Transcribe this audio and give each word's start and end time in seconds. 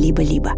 «Либо-либо». 0.00 0.52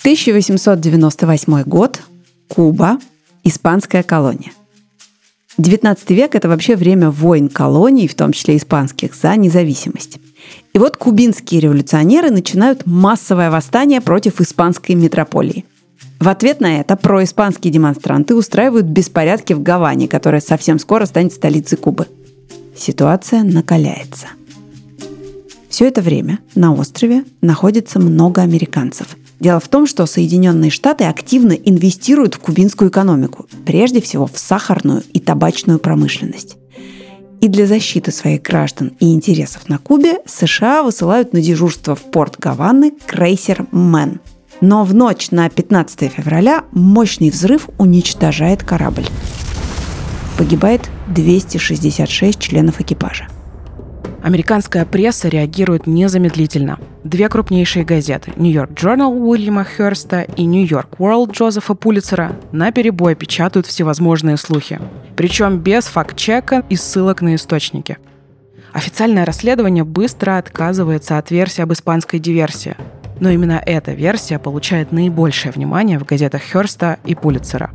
1898 0.00 1.62
год. 1.64 2.00
Куба. 2.48 2.98
Испанская 3.44 4.02
колония. 4.02 4.52
19 5.58 6.10
век– 6.10 6.34
это 6.36 6.48
вообще 6.48 6.74
время 6.74 7.10
войн 7.10 7.48
колоний, 7.48 8.08
в 8.08 8.14
том 8.14 8.32
числе 8.32 8.56
испанских, 8.56 9.14
за 9.14 9.36
независимость. 9.36 10.18
И 10.72 10.78
вот 10.78 10.96
кубинские 10.96 11.60
революционеры 11.60 12.30
начинают 12.30 12.86
массовое 12.86 13.50
восстание 13.50 14.00
против 14.00 14.40
испанской 14.40 14.94
метрополии. 14.94 15.64
В 16.18 16.28
ответ 16.28 16.60
на 16.60 16.80
это 16.80 16.96
происпанские 16.96 17.72
демонстранты 17.72 18.34
устраивают 18.34 18.86
беспорядки 18.86 19.52
в 19.52 19.62
Гаване, 19.62 20.08
которая 20.08 20.40
совсем 20.40 20.78
скоро 20.78 21.04
станет 21.06 21.32
столицей 21.32 21.78
Кубы. 21.78 22.06
Ситуация 22.76 23.42
накаляется. 23.42 24.28
Все 25.70 25.86
это 25.86 26.02
время 26.02 26.40
на 26.56 26.74
острове 26.74 27.24
находится 27.40 28.00
много 28.00 28.42
американцев. 28.42 29.16
Дело 29.38 29.60
в 29.60 29.68
том, 29.68 29.86
что 29.86 30.04
Соединенные 30.04 30.70
Штаты 30.70 31.04
активно 31.04 31.52
инвестируют 31.52 32.34
в 32.34 32.40
кубинскую 32.40 32.90
экономику, 32.90 33.46
прежде 33.64 34.02
всего 34.02 34.26
в 34.26 34.36
сахарную 34.36 35.04
и 35.14 35.20
табачную 35.20 35.78
промышленность. 35.78 36.56
И 37.40 37.48
для 37.48 37.66
защиты 37.66 38.10
своих 38.10 38.42
граждан 38.42 38.92
и 38.98 39.14
интересов 39.14 39.68
на 39.68 39.78
Кубе 39.78 40.18
США 40.26 40.82
высылают 40.82 41.32
на 41.32 41.40
дежурство 41.40 41.94
в 41.94 42.02
порт 42.02 42.36
Гаваны 42.38 42.92
крейсер 43.06 43.66
«Мэн», 43.70 44.20
но 44.60 44.84
в 44.84 44.92
ночь 44.92 45.30
на 45.30 45.48
15 45.48 46.12
февраля 46.12 46.64
мощный 46.72 47.30
взрыв 47.30 47.70
уничтожает 47.78 48.62
корабль. 48.64 49.06
Погибает 50.36 50.90
266 51.08 52.38
членов 52.38 52.80
экипажа. 52.80 53.28
Американская 54.22 54.84
пресса 54.84 55.28
реагирует 55.28 55.86
незамедлительно. 55.86 56.78
Две 57.04 57.28
крупнейшие 57.28 57.84
газеты– 57.84 58.32
Нью-Йорк 58.36 58.72
Journal 58.72 59.08
Уильяма 59.08 59.64
Херста 59.64 60.22
и 60.22 60.44
Нью-Йорк 60.44 60.96
World 60.98 61.32
Джозефа 61.32 61.74
Пулицера 61.74 62.36
на 62.52 62.70
перебой 62.72 63.14
печатают 63.14 63.66
всевозможные 63.66 64.36
слухи. 64.36 64.78
Причем 65.16 65.58
без 65.58 65.84
факт-чека 65.84 66.64
и 66.68 66.76
ссылок 66.76 67.22
на 67.22 67.34
источники. 67.34 67.98
Официальное 68.72 69.24
расследование 69.24 69.84
быстро 69.84 70.38
отказывается 70.38 71.18
от 71.18 71.30
версии 71.30 71.62
об 71.62 71.72
испанской 71.72 72.18
диверсии– 72.18 72.76
но 73.20 73.28
именно 73.30 73.62
эта 73.64 73.92
версия 73.92 74.38
получает 74.38 74.90
наибольшее 74.92 75.52
внимание 75.52 75.98
в 75.98 76.04
газетах 76.04 76.40
Херста 76.42 76.96
и 77.04 77.14
Пулицера. 77.14 77.70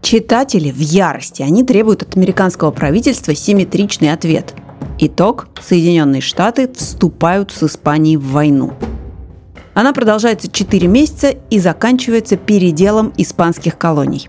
Читатели 0.00 0.72
в 0.72 0.78
ярости. 0.78 1.42
Они 1.42 1.62
требуют 1.62 2.02
от 2.02 2.16
американского 2.16 2.72
правительства 2.72 3.34
симметричный 3.34 4.12
ответ. 4.12 4.54
Итог– 4.98 5.48
Соединенные 5.60 6.20
Штаты 6.20 6.72
вступают 6.72 7.50
с 7.52 7.62
Испанией 7.62 8.16
в 8.16 8.30
войну. 8.30 8.72
Она 9.74 9.92
продолжается 9.92 10.50
4 10.50 10.86
месяца 10.86 11.28
и 11.28 11.58
заканчивается 11.58 12.36
переделом 12.36 13.12
испанских 13.16 13.78
колоний. 13.78 14.28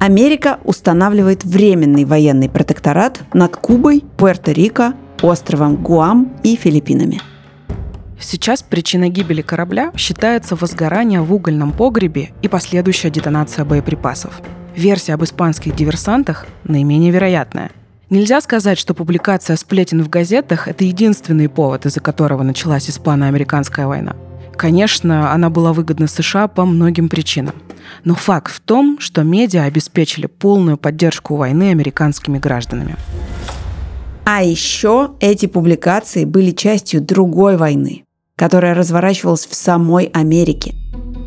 Америка 0.00 0.58
устанавливает 0.64 1.44
временный 1.44 2.04
военный 2.04 2.48
протекторат 2.48 3.20
над 3.32 3.56
Кубой, 3.56 4.04
Пуэрто-Рико, 4.16 4.94
островом 5.22 5.76
Гуам 5.76 6.32
и 6.42 6.56
Филиппинами– 6.56 7.20
Сейчас 8.20 8.62
причиной 8.62 9.08
гибели 9.08 9.40
корабля 9.40 9.92
считается 9.96 10.54
возгорание 10.54 11.22
в 11.22 11.32
угольном 11.32 11.72
погребе 11.72 12.30
и 12.42 12.48
последующая 12.48 13.10
детонация 13.10 13.64
боеприпасов. 13.64 14.42
Версия 14.76 15.14
об 15.14 15.24
испанских 15.24 15.74
диверсантах 15.74 16.46
наименее 16.64 17.12
вероятная. 17.12 17.70
Нельзя 18.10 18.40
сказать, 18.40 18.76
что 18.76 18.92
публикация 18.92 19.56
сплетен 19.56 20.02
в 20.02 20.08
газетах– 20.08 20.66
это 20.68 20.82
единственный 20.82 21.48
повод, 21.48 21.86
из-за 21.86 22.00
которого 22.00 22.42
началась 22.42 22.90
испано-американская 22.90 23.86
война. 23.86 24.16
Конечно, 24.56 25.32
она 25.32 25.48
была 25.48 25.72
выгодна 25.72 26.08
США 26.08 26.48
по 26.48 26.64
многим 26.64 27.08
причинам. 27.08 27.54
Но 28.02 28.16
факт 28.16 28.52
в 28.52 28.58
том, 28.58 28.98
что 28.98 29.22
медиа 29.22 29.62
обеспечили 29.62 30.26
полную 30.26 30.76
поддержку 30.76 31.36
войны 31.36 31.70
американскими 31.70 32.38
гражданами. 32.38 32.96
А 34.24 34.42
еще 34.42 35.12
эти 35.20 35.46
публикации 35.46 36.24
были 36.24 36.50
частью 36.50 37.00
другой 37.00 37.56
войны, 37.56 38.02
которая 38.34 38.74
разворачивалась 38.74 39.46
в 39.46 39.54
самой 39.54 40.06
Америке. 40.06 40.74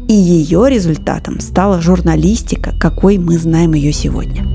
И 0.10 0.14
ее 0.14 0.66
результатом 0.70 1.40
стала 1.40 1.80
журналистика, 1.80 2.74
какой 2.78 3.18
мы 3.18 3.38
знаем 3.38 3.74
ее 3.74 3.94
сегодня. 3.94 4.46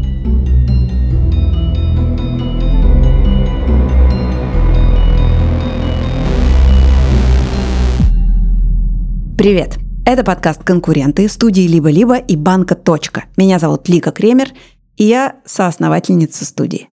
Привет! 9.39 9.79
Это 10.05 10.25
подкаст 10.25 10.65
«Конкуренты» 10.65 11.29
студии 11.29 11.69
«Либо-либо» 11.69 12.17
и 12.17 12.35
банка 12.35 12.75
«Точка». 12.75 13.27
Меня 13.37 13.61
зовут 13.61 13.89
Лика 13.89 14.11
Кремер, 14.11 14.49
и 14.97 15.05
я 15.05 15.37
соосновательница 15.45 16.45
студии. 16.45 16.89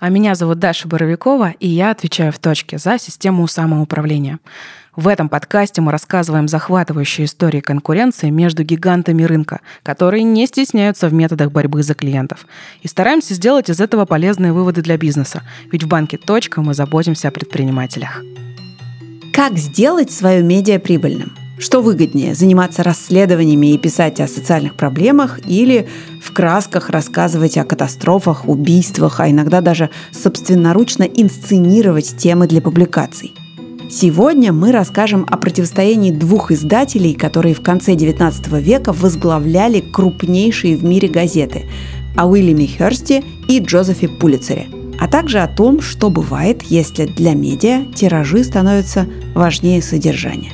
А 0.00 0.08
меня 0.08 0.34
зовут 0.34 0.58
Даша 0.58 0.88
Боровикова, 0.88 1.52
и 1.52 1.68
я 1.68 1.92
отвечаю 1.92 2.32
в 2.32 2.40
«Точке» 2.40 2.78
за 2.78 2.98
систему 2.98 3.46
самоуправления. 3.46 4.40
В 4.96 5.06
этом 5.06 5.28
подкасте 5.28 5.82
мы 5.82 5.92
рассказываем 5.92 6.48
захватывающие 6.48 7.26
истории 7.26 7.60
конкуренции 7.60 8.28
между 8.28 8.64
гигантами 8.64 9.22
рынка, 9.22 9.60
которые 9.84 10.24
не 10.24 10.48
стесняются 10.48 11.08
в 11.08 11.12
методах 11.12 11.52
борьбы 11.52 11.84
за 11.84 11.94
клиентов. 11.94 12.48
И 12.82 12.88
стараемся 12.88 13.34
сделать 13.34 13.70
из 13.70 13.80
этого 13.80 14.04
полезные 14.04 14.52
выводы 14.52 14.82
для 14.82 14.96
бизнеса, 14.96 15.42
ведь 15.70 15.84
в 15.84 15.86
банке 15.86 16.18
«Точка» 16.18 16.60
мы 16.60 16.74
заботимся 16.74 17.28
о 17.28 17.30
предпринимателях. 17.30 18.20
Как 19.32 19.56
сделать 19.56 20.10
свое 20.10 20.42
медиа 20.42 20.80
прибыльным? 20.80 21.43
Что 21.58 21.82
выгоднее, 21.82 22.34
заниматься 22.34 22.82
расследованиями 22.82 23.74
и 23.74 23.78
писать 23.78 24.20
о 24.20 24.28
социальных 24.28 24.74
проблемах 24.74 25.38
или 25.46 25.86
в 26.20 26.32
красках 26.32 26.90
рассказывать 26.90 27.56
о 27.56 27.64
катастрофах, 27.64 28.48
убийствах, 28.48 29.20
а 29.20 29.30
иногда 29.30 29.60
даже 29.60 29.90
собственноручно 30.12 31.04
инсценировать 31.04 32.16
темы 32.16 32.46
для 32.48 32.60
публикаций? 32.60 33.34
Сегодня 33.90 34.52
мы 34.52 34.72
расскажем 34.72 35.26
о 35.30 35.36
противостоянии 35.36 36.10
двух 36.10 36.50
издателей, 36.50 37.14
которые 37.14 37.54
в 37.54 37.62
конце 37.62 37.92
XIX 37.94 38.60
века 38.60 38.92
возглавляли 38.92 39.80
крупнейшие 39.80 40.76
в 40.76 40.84
мире 40.84 41.08
газеты– 41.08 41.64
о 42.16 42.26
Уильяме 42.26 42.66
Херсте 42.66 43.22
и 43.48 43.58
Джозефе 43.58 44.08
Пулицере, 44.08 44.66
а 45.00 45.08
также 45.08 45.40
о 45.40 45.48
том, 45.48 45.80
что 45.80 46.10
бывает, 46.10 46.62
если 46.62 47.06
для 47.06 47.34
медиа 47.34 47.84
тиражи 47.94 48.44
становятся 48.44 49.06
важнее 49.34 49.82
содержания. 49.82 50.52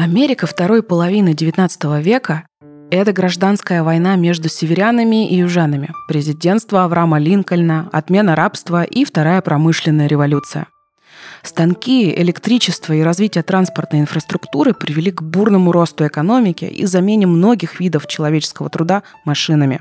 Америка 0.00 0.46
второй 0.46 0.84
половины 0.84 1.30
XIX 1.30 2.00
века 2.00 2.46
это 2.92 3.12
гражданская 3.12 3.82
война 3.82 4.14
между 4.14 4.48
северянами 4.48 5.28
и 5.28 5.38
южанами, 5.38 5.90
президентство 6.06 6.84
Авраама 6.84 7.18
Линкольна, 7.18 7.88
отмена 7.90 8.36
рабства 8.36 8.84
и 8.84 9.04
Вторая 9.04 9.42
промышленная 9.42 10.06
революция. 10.06 10.68
Станки, 11.42 12.14
электричество 12.14 12.92
и 12.92 13.02
развитие 13.02 13.42
транспортной 13.42 14.02
инфраструктуры 14.02 14.72
привели 14.72 15.10
к 15.10 15.20
бурному 15.20 15.72
росту 15.72 16.06
экономики 16.06 16.66
и 16.66 16.86
замене 16.86 17.26
многих 17.26 17.80
видов 17.80 18.06
человеческого 18.06 18.70
труда 18.70 19.02
машинами. 19.24 19.80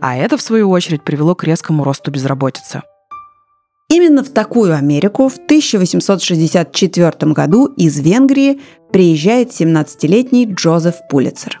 А 0.00 0.16
это, 0.16 0.36
в 0.36 0.42
свою 0.42 0.68
очередь, 0.68 1.04
привело 1.04 1.36
к 1.36 1.44
резкому 1.44 1.84
росту 1.84 2.10
безработицы. 2.10 2.82
Именно 3.90 4.24
в 4.24 4.30
такую 4.30 4.74
Америку 4.74 5.28
в 5.28 5.36
1864 5.36 7.32
году 7.32 7.66
из 7.66 8.00
Венгрии 8.00 8.60
приезжает 8.94 9.50
17-летний 9.50 10.46
Джозеф 10.54 10.94
Пулицер. 11.10 11.60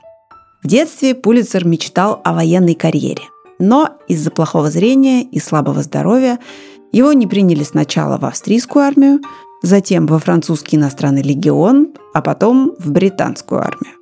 В 0.62 0.68
детстве 0.68 1.16
Пулицер 1.16 1.66
мечтал 1.66 2.20
о 2.22 2.32
военной 2.32 2.74
карьере. 2.74 3.22
Но 3.58 3.98
из-за 4.06 4.30
плохого 4.30 4.70
зрения 4.70 5.24
и 5.24 5.40
слабого 5.40 5.82
здоровья 5.82 6.38
его 6.92 7.12
не 7.12 7.26
приняли 7.26 7.64
сначала 7.64 8.18
в 8.18 8.24
австрийскую 8.24 8.84
армию, 8.84 9.18
затем 9.64 10.06
во 10.06 10.20
французский 10.20 10.76
иностранный 10.76 11.22
легион, 11.22 11.88
а 12.14 12.22
потом 12.22 12.76
в 12.78 12.92
британскую 12.92 13.62
армию. 13.62 13.94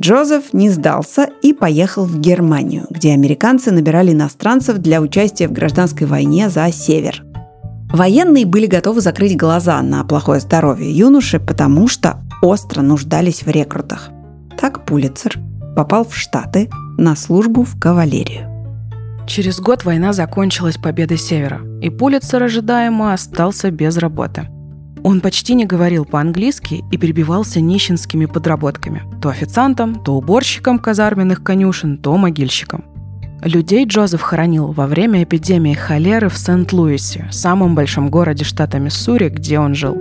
Джозеф 0.00 0.54
не 0.54 0.70
сдался 0.70 1.28
и 1.42 1.52
поехал 1.52 2.06
в 2.06 2.18
Германию, 2.18 2.86
где 2.88 3.12
американцы 3.12 3.72
набирали 3.72 4.12
иностранцев 4.12 4.78
для 4.78 5.02
участия 5.02 5.48
в 5.48 5.52
гражданской 5.52 6.06
войне 6.06 6.48
за 6.48 6.72
север. 6.72 7.22
Военные 7.92 8.46
были 8.46 8.66
готовы 8.66 9.00
закрыть 9.00 9.36
глаза 9.36 9.82
на 9.82 10.04
плохое 10.04 10.40
здоровье 10.40 10.90
юноши, 10.90 11.40
потому 11.40 11.88
что 11.88 12.20
остро 12.40 12.82
нуждались 12.82 13.42
в 13.42 13.48
рекрутах. 13.48 14.10
Так 14.58 14.84
Пулицер 14.84 15.38
попал 15.74 16.04
в 16.04 16.16
Штаты 16.16 16.70
на 16.98 17.16
службу 17.16 17.64
в 17.64 17.78
кавалерию. 17.80 18.48
Через 19.26 19.60
год 19.60 19.84
война 19.84 20.12
закончилась 20.12 20.76
победой 20.76 21.18
Севера, 21.18 21.60
и 21.80 21.90
Пулицер 21.90 22.42
ожидаемо 22.42 23.12
остался 23.12 23.70
без 23.70 23.96
работы. 23.96 24.48
Он 25.02 25.20
почти 25.20 25.54
не 25.54 25.64
говорил 25.64 26.04
по-английски 26.04 26.84
и 26.90 26.96
перебивался 26.98 27.60
нищенскими 27.60 28.26
подработками. 28.26 29.02
То 29.22 29.30
официантом, 29.30 29.94
то 30.02 30.14
уборщиком 30.14 30.78
казарменных 30.78 31.42
конюшен, 31.42 31.96
то 31.98 32.16
могильщиком. 32.16 32.84
Людей 33.42 33.86
Джозеф 33.86 34.20
хоронил 34.20 34.72
во 34.72 34.86
время 34.86 35.22
эпидемии 35.22 35.72
холеры 35.72 36.28
в 36.28 36.36
Сент-Луисе, 36.36 37.28
самом 37.30 37.74
большом 37.74 38.10
городе 38.10 38.44
штата 38.44 38.78
Миссури, 38.78 39.30
где 39.30 39.58
он 39.58 39.74
жил. 39.74 39.96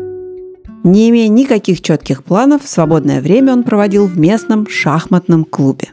Не 0.83 1.09
имея 1.09 1.29
никаких 1.29 1.81
четких 1.81 2.23
планов, 2.23 2.63
свободное 2.65 3.21
время 3.21 3.53
он 3.53 3.63
проводил 3.63 4.07
в 4.07 4.17
местном 4.17 4.67
шахматном 4.67 5.45
клубе. 5.45 5.89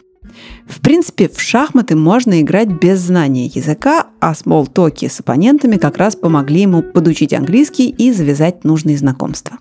В 0.67 0.81
принципе, 0.81 1.29
в 1.29 1.41
шахматы 1.41 1.95
можно 1.95 2.41
играть 2.41 2.69
без 2.69 2.99
знания 2.99 3.47
языка, 3.47 4.07
а 4.21 4.35
смолтоки 4.35 5.07
с 5.07 5.21
оппонентами 5.21 5.77
как 5.77 5.99
раз 5.99 6.17
помогли 6.17 6.63
ему 6.63 6.83
подучить 6.83 7.33
английский 7.33 7.91
и 7.91 8.13
завязать 8.13 8.65
нужные 8.65 8.99
знакомства. 8.99 9.59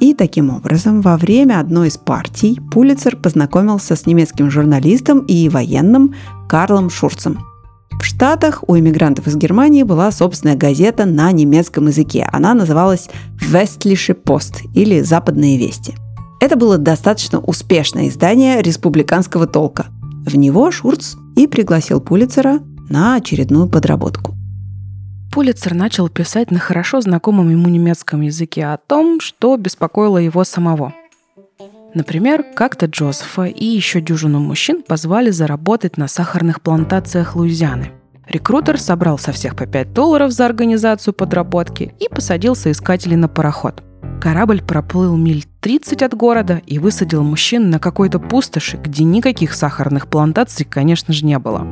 И 0.00 0.14
таким 0.14 0.50
образом, 0.50 1.00
во 1.00 1.16
время 1.16 1.58
одной 1.60 1.88
из 1.88 1.96
партий 1.96 2.60
Пулицер 2.70 3.16
познакомился 3.16 3.96
с 3.96 4.06
немецким 4.06 4.50
журналистом 4.50 5.20
и 5.20 5.48
военным 5.48 6.14
Карлом 6.48 6.90
Шурцем. 6.90 7.38
В 7.92 8.04
Штатах 8.04 8.62
у 8.68 8.76
иммигрантов 8.78 9.26
из 9.26 9.36
Германии 9.36 9.82
была 9.82 10.12
собственная 10.12 10.56
газета 10.56 11.06
на 11.06 11.32
немецком 11.32 11.86
языке. 11.86 12.28
Она 12.30 12.52
называлась 12.52 13.08
«Westliche 13.50 14.14
Post» 14.14 14.68
или 14.74 15.00
«Западные 15.00 15.58
вести». 15.58 15.94
Это 16.40 16.56
было 16.56 16.76
достаточно 16.76 17.40
успешное 17.40 18.08
издание 18.08 18.60
республиканского 18.60 19.46
толка. 19.46 19.86
В 20.26 20.36
него 20.36 20.70
Шурц 20.70 21.16
и 21.36 21.46
пригласил 21.46 22.00
Пулицера 22.00 22.60
на 22.90 23.14
очередную 23.14 23.68
подработку. 23.68 24.35
Пулицер 25.36 25.74
начал 25.74 26.08
писать 26.08 26.50
на 26.50 26.58
хорошо 26.58 27.02
знакомом 27.02 27.50
ему 27.50 27.68
немецком 27.68 28.22
языке 28.22 28.64
о 28.64 28.78
том, 28.78 29.20
что 29.20 29.58
беспокоило 29.58 30.16
его 30.16 30.44
самого. 30.44 30.94
Например, 31.92 32.42
как-то 32.42 32.86
Джозефа 32.86 33.42
и 33.42 33.66
еще 33.66 34.00
дюжину 34.00 34.40
мужчин 34.40 34.82
позвали 34.82 35.28
заработать 35.28 35.98
на 35.98 36.08
сахарных 36.08 36.62
плантациях 36.62 37.36
Луизианы. 37.36 37.92
Рекрутер 38.26 38.80
собрал 38.80 39.18
со 39.18 39.32
всех 39.32 39.56
по 39.56 39.66
5 39.66 39.92
долларов 39.92 40.32
за 40.32 40.46
организацию 40.46 41.12
подработки 41.12 41.92
и 42.00 42.08
посадил 42.08 42.56
соискателей 42.56 43.16
на 43.16 43.28
пароход. 43.28 43.82
Корабль 44.22 44.62
проплыл 44.62 45.18
миль 45.18 45.44
30 45.60 46.00
от 46.00 46.14
города 46.14 46.62
и 46.66 46.78
высадил 46.78 47.22
мужчин 47.22 47.68
на 47.68 47.78
какой-то 47.78 48.20
пустоши, 48.20 48.78
где 48.78 49.04
никаких 49.04 49.52
сахарных 49.52 50.08
плантаций, 50.08 50.64
конечно 50.64 51.12
же, 51.12 51.26
не 51.26 51.38
было. 51.38 51.68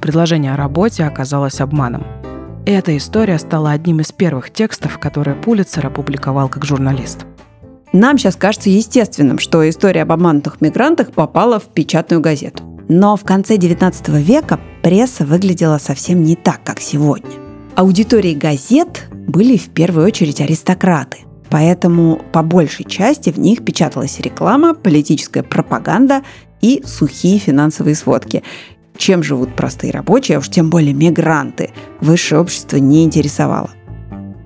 Предложение 0.00 0.54
о 0.54 0.56
работе 0.56 1.04
оказалось 1.04 1.60
обманом. 1.60 2.23
Эта 2.66 2.96
история 2.96 3.38
стала 3.38 3.72
одним 3.72 4.00
из 4.00 4.10
первых 4.10 4.50
текстов, 4.50 4.98
которые 4.98 5.36
Пулицер 5.36 5.86
опубликовал 5.86 6.48
как 6.48 6.64
журналист. 6.64 7.26
Нам 7.92 8.16
сейчас 8.16 8.36
кажется 8.36 8.70
естественным, 8.70 9.38
что 9.38 9.68
история 9.68 10.02
об 10.02 10.12
обманутых 10.12 10.62
мигрантах 10.62 11.12
попала 11.12 11.60
в 11.60 11.64
печатную 11.64 12.22
газету. 12.22 12.62
Но 12.88 13.16
в 13.16 13.24
конце 13.24 13.56
XIX 13.56 14.18
века 14.18 14.58
пресса 14.82 15.26
выглядела 15.26 15.76
совсем 15.76 16.22
не 16.22 16.36
так, 16.36 16.64
как 16.64 16.80
сегодня. 16.80 17.32
Аудиторией 17.76 18.34
газет 18.34 19.08
были 19.10 19.58
в 19.58 19.68
первую 19.68 20.06
очередь 20.06 20.40
аристократы. 20.40 21.18
Поэтому 21.50 22.22
по 22.32 22.42
большей 22.42 22.86
части 22.86 23.28
в 23.28 23.38
них 23.38 23.62
печаталась 23.62 24.18
реклама, 24.20 24.74
политическая 24.74 25.42
пропаганда 25.42 26.22
и 26.62 26.82
сухие 26.86 27.38
финансовые 27.38 27.94
сводки. 27.94 28.42
Чем 28.96 29.22
живут 29.22 29.54
простые 29.56 29.92
рабочие, 29.92 30.36
а 30.36 30.40
уж 30.40 30.48
тем 30.48 30.70
более 30.70 30.92
мигранты, 30.92 31.70
высшее 32.00 32.40
общество 32.40 32.76
не 32.76 33.04
интересовало. 33.04 33.70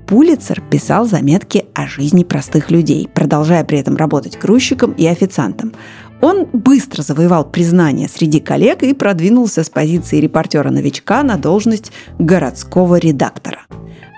Пулицер 0.06 0.62
писал 0.62 1.04
заметки 1.04 1.66
о 1.74 1.86
жизни 1.86 2.24
простых 2.24 2.70
людей, 2.70 3.08
продолжая 3.12 3.62
при 3.62 3.78
этом 3.78 3.96
работать 3.96 4.38
грузчиком 4.38 4.92
и 4.92 5.06
официантом. 5.06 5.74
Он 6.22 6.46
быстро 6.52 7.02
завоевал 7.02 7.44
признание 7.44 8.08
среди 8.08 8.40
коллег 8.40 8.82
и 8.82 8.94
продвинулся 8.94 9.62
с 9.62 9.68
позиции 9.68 10.18
репортера-новичка 10.18 11.22
на 11.22 11.36
должность 11.36 11.92
городского 12.18 12.96
редактора. 12.96 13.66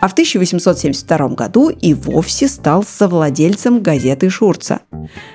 А 0.01 0.09
в 0.09 0.13
1872 0.13 1.29
году 1.29 1.69
и 1.69 1.93
вовсе 1.93 2.49
стал 2.49 2.83
совладельцем 2.83 3.83
газеты 3.83 4.31
Шурца. 4.31 4.81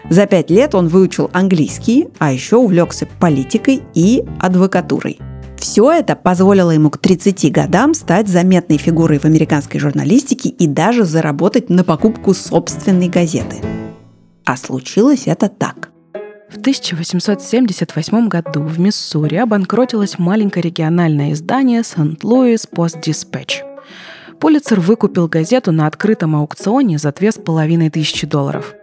За 0.09 0.25
пять 0.25 0.49
лет 0.49 0.73
он 0.73 0.87
выучил 0.87 1.29
английский, 1.33 2.07
а 2.17 2.33
еще 2.33 2.57
увлекся 2.57 3.07
политикой 3.19 3.83
и 3.93 4.23
адвокатурой. 4.39 5.19
Все 5.57 5.91
это 5.91 6.15
позволило 6.15 6.71
ему 6.71 6.89
к 6.89 6.97
30 6.97 7.51
годам 7.51 7.93
стать 7.93 8.27
заметной 8.27 8.77
фигурой 8.77 9.19
в 9.19 9.25
американской 9.25 9.79
журналистике 9.79 10.49
и 10.49 10.67
даже 10.67 11.05
заработать 11.05 11.69
на 11.69 11.83
покупку 11.83 12.33
собственной 12.33 13.07
газеты. 13.07 13.57
А 14.45 14.57
случилось 14.57 15.23
это 15.27 15.47
так. 15.47 15.91
В 16.49 16.57
1878 16.57 18.27
году 18.27 18.61
в 18.61 18.79
Миссури 18.79 19.35
обанкротилось 19.37 20.19
маленькое 20.19 20.63
региональное 20.63 21.33
издание 21.33 21.83
«Сент-Луис 21.83 22.67
Пост 22.67 23.01
Диспетч». 23.01 23.63
Пулицер 24.39 24.79
выкупил 24.79 25.27
газету 25.27 25.71
на 25.71 25.87
открытом 25.87 26.35
аукционе 26.35 26.97
за 26.97 27.11
две 27.11 27.31
с 27.31 27.35
половиной 27.35 27.89
тысячи 27.89 28.27
долларов. 28.27 28.73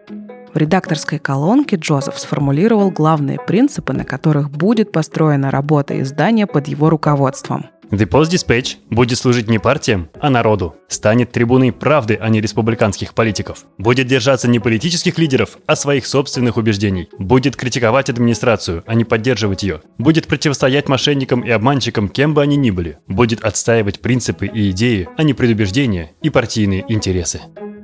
В 0.52 0.56
редакторской 0.56 1.18
колонке 1.18 1.76
Джозеф 1.76 2.18
сформулировал 2.18 2.90
главные 2.90 3.38
принципы, 3.38 3.92
на 3.92 4.04
которых 4.04 4.50
будет 4.50 4.92
построена 4.92 5.50
работа 5.50 6.00
издания 6.00 6.46
под 6.46 6.68
его 6.68 6.90
руководством. 6.90 7.66
Dispatch 7.92 8.76
будет 8.88 9.18
служить 9.18 9.48
не 9.48 9.58
партиям, 9.58 10.08
а 10.18 10.30
народу. 10.30 10.76
Станет 10.88 11.30
трибуной 11.30 11.72
правды, 11.72 12.18
а 12.20 12.28
не 12.30 12.40
республиканских 12.40 13.12
политиков. 13.12 13.66
Будет 13.76 14.06
держаться 14.06 14.48
не 14.48 14.58
политических 14.60 15.18
лидеров, 15.18 15.58
а 15.66 15.76
своих 15.76 16.06
собственных 16.06 16.56
убеждений. 16.56 17.08
Будет 17.18 17.54
критиковать 17.54 18.08
администрацию, 18.08 18.82
а 18.86 18.94
не 18.94 19.04
поддерживать 19.04 19.62
ее. 19.62 19.82
Будет 19.98 20.26
противостоять 20.26 20.88
мошенникам 20.88 21.42
и 21.42 21.50
обманщикам, 21.50 22.08
кем 22.08 22.32
бы 22.32 22.42
они 22.42 22.56
ни 22.56 22.70
были. 22.70 22.98
Будет 23.08 23.44
отстаивать 23.44 24.00
принципы 24.00 24.46
и 24.46 24.70
идеи, 24.70 25.08
а 25.16 25.22
не 25.22 25.34
предубеждения 25.34 26.12
и 26.22 26.30
партийные 26.30 26.84
интересы. 26.88 27.42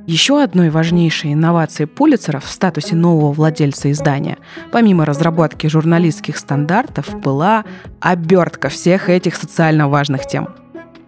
Еще 0.09 0.43
одной 0.43 0.71
важнейшей 0.71 1.35
инновацией 1.35 1.87
Пулицера 1.87 2.41
в 2.41 2.51
статусе 2.51 2.97
нового 2.97 3.31
владельца 3.31 3.91
издания, 3.93 4.39
помимо 4.73 5.05
разработки 5.05 5.67
журналистских 5.67 6.39
стандартов, 6.39 7.15
была 7.21 7.67
обертка 8.01 8.71
всех 8.71 9.11
этих 9.11 9.37
социально 9.37 9.87
важных 9.87 10.27
тем. 10.27 10.49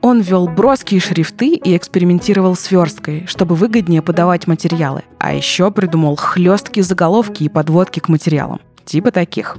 Он 0.02 0.20
ввел 0.20 0.48
броские 0.48 1.00
шрифты 1.00 1.54
и 1.54 1.74
экспериментировал 1.78 2.54
с 2.54 2.70
версткой, 2.70 3.24
чтобы 3.26 3.54
выгоднее 3.54 4.02
подавать 4.02 4.46
материалы, 4.46 5.04
а 5.18 5.32
еще 5.32 5.70
придумал 5.70 6.16
хлесткие 6.16 6.84
заголовки 6.84 7.44
и 7.44 7.48
подводки 7.48 8.00
к 8.00 8.10
материалам, 8.10 8.60
типа 8.84 9.12
таких. 9.12 9.56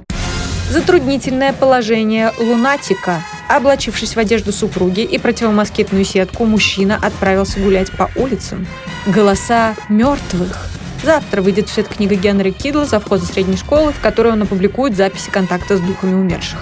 Затруднительное 0.70 1.52
положение 1.52 2.30
лунатика. 2.38 3.16
Облачившись 3.52 4.16
в 4.16 4.18
одежду 4.18 4.50
супруги 4.50 5.02
и 5.02 5.18
противомоскитную 5.18 6.06
сетку, 6.06 6.46
мужчина 6.46 6.96
отправился 6.96 7.60
гулять 7.60 7.92
по 7.92 8.08
улицам. 8.16 8.66
Голоса 9.06 9.74
мертвых. 9.90 10.70
Завтра 11.04 11.42
выйдет 11.42 11.68
в 11.68 11.72
свет 11.72 11.86
книга 11.86 12.14
Генри 12.14 12.50
Кидла 12.50 12.86
завхоза 12.86 13.26
средней 13.26 13.58
школы, 13.58 13.92
в 13.92 14.00
которой 14.00 14.32
он 14.32 14.42
опубликует 14.42 14.96
записи 14.96 15.28
контакта 15.30 15.76
с 15.76 15.80
духами 15.80 16.14
умерших. 16.14 16.60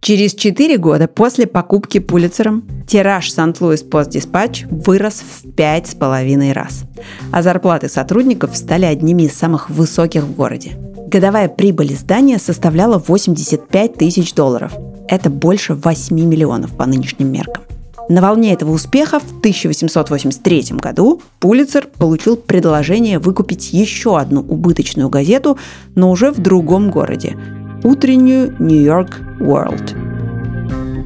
Через 0.00 0.34
четыре 0.34 0.78
года 0.78 1.06
после 1.06 1.46
покупки 1.46 1.98
Пулицером 1.98 2.64
тираж 2.88 3.30
St-Louis 3.30 3.86
Post 3.86 4.12
Dispatch 4.12 4.68
вырос 4.70 5.22
в 5.22 5.52
пять 5.52 5.88
с 5.88 5.94
половиной 5.94 6.52
раз, 6.52 6.84
а 7.30 7.42
зарплаты 7.42 7.90
сотрудников 7.90 8.56
стали 8.56 8.86
одними 8.86 9.24
из 9.24 9.36
самых 9.36 9.68
высоких 9.68 10.22
в 10.22 10.34
городе. 10.34 10.78
Годовая 11.08 11.48
прибыль 11.48 11.92
издания 11.92 12.38
составляла 12.38 12.98
85 12.98 13.94
тысяч 13.94 14.32
долларов. 14.32 14.72
Это 15.10 15.28
больше 15.28 15.74
8 15.74 16.16
миллионов 16.16 16.70
по 16.76 16.86
нынешним 16.86 17.32
меркам. 17.32 17.64
На 18.08 18.22
волне 18.22 18.52
этого 18.52 18.70
успеха 18.70 19.18
в 19.18 19.38
1883 19.40 20.76
году 20.78 21.20
Пулицер 21.40 21.88
получил 21.98 22.36
предложение 22.36 23.18
выкупить 23.18 23.72
еще 23.72 24.18
одну 24.18 24.40
убыточную 24.40 25.08
газету, 25.08 25.58
но 25.96 26.12
уже 26.12 26.30
в 26.30 26.38
другом 26.38 26.90
городе– 26.90 27.36
утреннюю 27.84 28.54
York 28.58 29.20
World. 29.40 29.96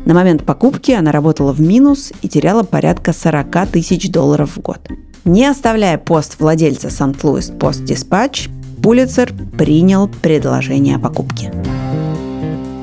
На 0.05 0.13
момент 0.13 0.45
покупки 0.45 0.93
она 0.93 1.11
работала 1.11 1.53
в 1.53 1.61
минус 1.63 2.13
и 2.21 2.29
теряла 2.29 2.63
порядка 2.63 3.15
40 3.15 3.69
тысяч 3.69 4.11
долларов 4.11 4.57
в 4.57 4.61
год. 4.61 4.81
Не 5.25 5.47
оставляя 5.47 5.97
пост 5.97 6.37
владельца 6.39 6.89
St-Louis 6.89 7.57
Post 7.57 7.87
Dispatch, 7.87 8.51
Пулицер 8.83 9.33
принял 9.57 10.09
предложение 10.09 10.97
о 10.97 10.99
покупке. 10.99 11.51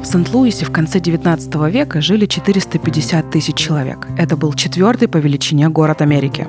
В 0.02 0.06
Сент-Луисе 0.06 0.66
в 0.66 0.72
конце 0.72 1.00
19 1.00 1.56
века 1.72 2.02
жили 2.02 2.26
450 2.26 3.30
тысяч 3.30 3.56
человек. 3.56 4.08
Это 4.18 4.36
был 4.36 4.52
четвертый 4.54 5.08
по 5.08 5.18
величине 5.18 5.70
город 5.70 6.02
Америки. 6.02 6.48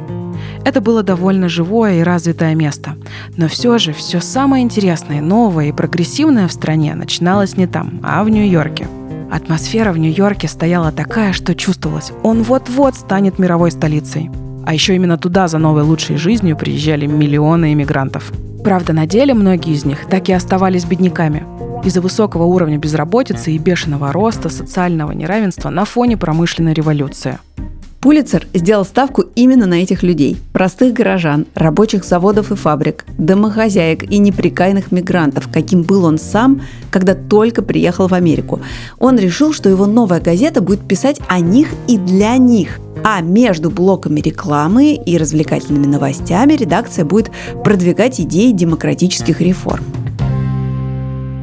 Это 0.65 0.81
было 0.81 1.03
довольно 1.03 1.51
живое 1.51 2.01
и 2.01 2.03
развитое 2.03 2.55
место. 2.55 2.97
Но 3.37 3.49
все 3.49 3.77
же 3.77 3.93
все 3.93 4.21
самое 4.21 4.65
интересное, 4.65 5.21
новое 5.21 5.67
и 5.67 5.73
прогрессивное 5.73 6.49
в 6.49 6.53
стране 6.53 6.95
начиналось 6.95 7.59
не 7.59 7.67
там, 7.67 8.01
а 8.03 8.25
в 8.25 8.31
Нью-Йорке. 8.31 8.89
Атмосфера 9.31 9.93
в 9.93 9.99
Нью-Йорке 9.99 10.49
стояла 10.49 10.91
такая, 10.91 11.35
что 11.35 11.55
чувствовалось, 11.55 12.11
он 12.23 12.43
вот-вот 12.43 12.95
станет 12.95 13.39
мировой 13.39 13.71
столицей. 13.71 14.31
А 14.65 14.73
еще 14.73 14.95
именно 14.95 15.19
туда 15.19 15.47
за 15.47 15.59
новой 15.59 15.83
лучшей 15.83 16.17
жизнью 16.17 16.57
приезжали 16.57 17.05
миллионы 17.07 17.75
иммигрантов. 17.75 18.33
Правда, 18.65 18.93
на 18.93 19.07
деле 19.07 19.35
многие 19.35 19.75
из 19.75 19.85
них 19.85 20.07
так 20.09 20.29
и 20.29 20.33
оставались 20.33 20.85
бедняками. 20.85 21.45
Из-за 21.85 22.01
высокого 22.01 22.45
уровня 22.45 22.79
безработицы 22.79 23.53
и 23.53 23.59
бешеного 23.59 24.13
роста 24.13 24.49
социального 24.49 25.13
неравенства 25.13 25.71
на 25.71 25.85
фоне 25.85 26.17
промышленной 26.17 26.75
революции. 26.75 27.39
Пулицер 28.03 28.49
сделал 28.53 28.85
ставку 28.85 29.23
именно 29.37 29.65
на 29.65 29.75
этих 29.75 30.03
людей– 30.03 30.37
простых 30.53 30.93
горожан, 30.93 31.47
рабочих 31.55 32.05
заводов 32.05 32.51
и 32.51 32.57
фабрик, 32.57 33.05
домохозяек 33.17 34.03
и 34.11 34.19
неприкаянных 34.19 34.91
мигрантов, 34.91 35.49
каким 35.53 35.83
был 35.83 36.05
он 36.05 36.19
сам, 36.19 36.63
когда 36.91 37.15
только 37.15 37.63
приехал 37.63 38.09
в 38.09 38.15
Америку. 38.15 38.61
Он 38.99 39.17
решил, 39.19 39.53
что 39.53 39.69
его 39.69 39.87
новая 39.87 40.21
газета 40.21 40.61
будет 40.61 40.81
писать 40.81 41.21
о 41.29 41.39
них 41.39 41.69
и 41.87 41.97
для 41.97 42.37
них, 42.39 42.81
а 43.05 43.21
между 43.21 43.71
блоками 43.71 44.21
рекламы 44.21 44.95
и 44.95 45.17
развлекательными 45.17 45.87
новостями 45.87 46.55
редакция 46.55 47.05
будет 47.05 47.31
продвигать 47.63 48.21
идеи 48.21 48.51
демократических 48.51 49.41
реформ. 49.41 49.85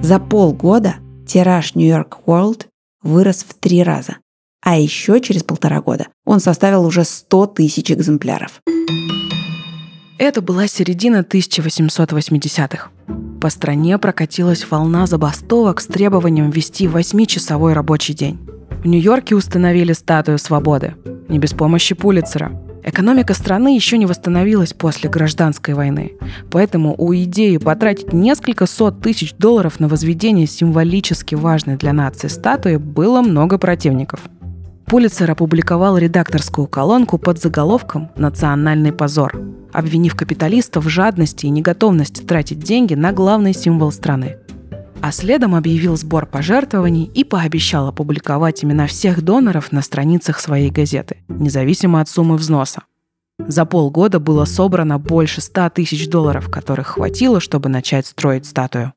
За 0.01 0.19
полгода 0.19 0.95
тираж 1.27 1.75
New 1.75 1.87
York 1.87 2.17
World 2.25 2.65
вырос 3.03 3.45
в 3.47 3.53
три 3.53 3.83
раза– 3.83 4.17
а 4.61 4.77
еще 4.77 5.21
через 5.21 5.43
полтора 5.43 5.81
года 5.81 6.07
он 6.25 6.39
составил 6.39 6.85
уже 6.85 7.03
100 7.03 7.47
тысяч 7.47 7.91
экземпляров. 7.91 8.61
Это 10.17 10.41
была 10.41 10.67
середина 10.67 11.21
1880-х. 11.21 12.89
По 13.39 13.49
стране 13.49 13.97
прокатилась 13.97 14.69
волна 14.69 15.07
забастовок 15.07 15.79
с 15.79 15.85
требованием 15.85 16.51
ввести 16.51 16.87
8-часовой 16.87 17.71
рабочий 17.71 18.13
день. 18.13 18.37
В 18.83 18.85
Нью-Йорке 18.85 19.35
установили 19.35 19.93
статую 19.93 20.39
свободы. 20.39 20.95
Не 21.29 21.39
без 21.39 21.53
помощи 21.53 21.95
Пулицера. 21.95 22.51
Экономика 22.83 23.33
страны 23.33 23.75
еще 23.75 23.97
не 23.97 24.05
восстановилась 24.05 24.73
после 24.73 25.09
гражданской 25.09 25.73
войны, 25.73 26.13
поэтому 26.51 26.95
у 26.97 27.13
идеи 27.13 27.57
потратить 27.57 28.13
несколько 28.13 28.65
сот 28.65 29.01
тысяч 29.01 29.33
долларов 29.35 29.79
на 29.79 29.87
возведение 29.87 30.47
символически 30.47 31.35
важной 31.35 31.77
для 31.77 31.93
нации 31.93 32.27
статуи 32.27 32.77
было 32.77 33.21
много 33.21 33.57
противников– 33.57 34.21
Пулицер 34.89 35.29
опубликовал 35.29 35.99
редакторскую 35.99 36.65
колонку 36.65 37.19
под 37.19 37.39
заголовком 37.39 38.09
«Национальный 38.15 38.91
позор», 38.91 39.39
обвинив 39.71 40.15
капиталистов 40.15 40.85
в 40.85 40.89
жадности 40.89 41.45
и 41.45 41.51
неготовности 41.51 42.23
тратить 42.23 42.57
деньги 42.57 42.95
на 42.95 43.11
главный 43.11 43.53
символ 43.53 43.91
страны. 43.91 44.37
А 45.01 45.11
следом 45.13 45.55
объявил 45.55 45.95
сбор 45.95 46.25
пожертвований 46.25 47.05
и 47.05 47.23
пообещал 47.23 47.87
опубликовать 47.87 48.63
имена 48.63 48.87
всех 48.87 49.21
доноров 49.21 49.71
на 49.71 49.81
страницах 49.81 50.39
своей 50.39 50.69
газеты, 50.69 51.17
независимо 51.29 52.01
от 52.01 52.09
суммы 52.09 52.35
взноса. 52.35 52.83
За 53.39 53.63
полгода 53.63 54.19
было 54.19 54.43
собрано 54.43 54.99
больше 54.99 55.39
100 55.39 55.69
тысяч 55.69 56.09
долларов, 56.09 56.49
которых 56.49 56.87
хватило, 56.87 57.39
чтобы 57.39 57.69
начать 57.69 58.05
строить 58.05 58.45
статую. 58.45 58.93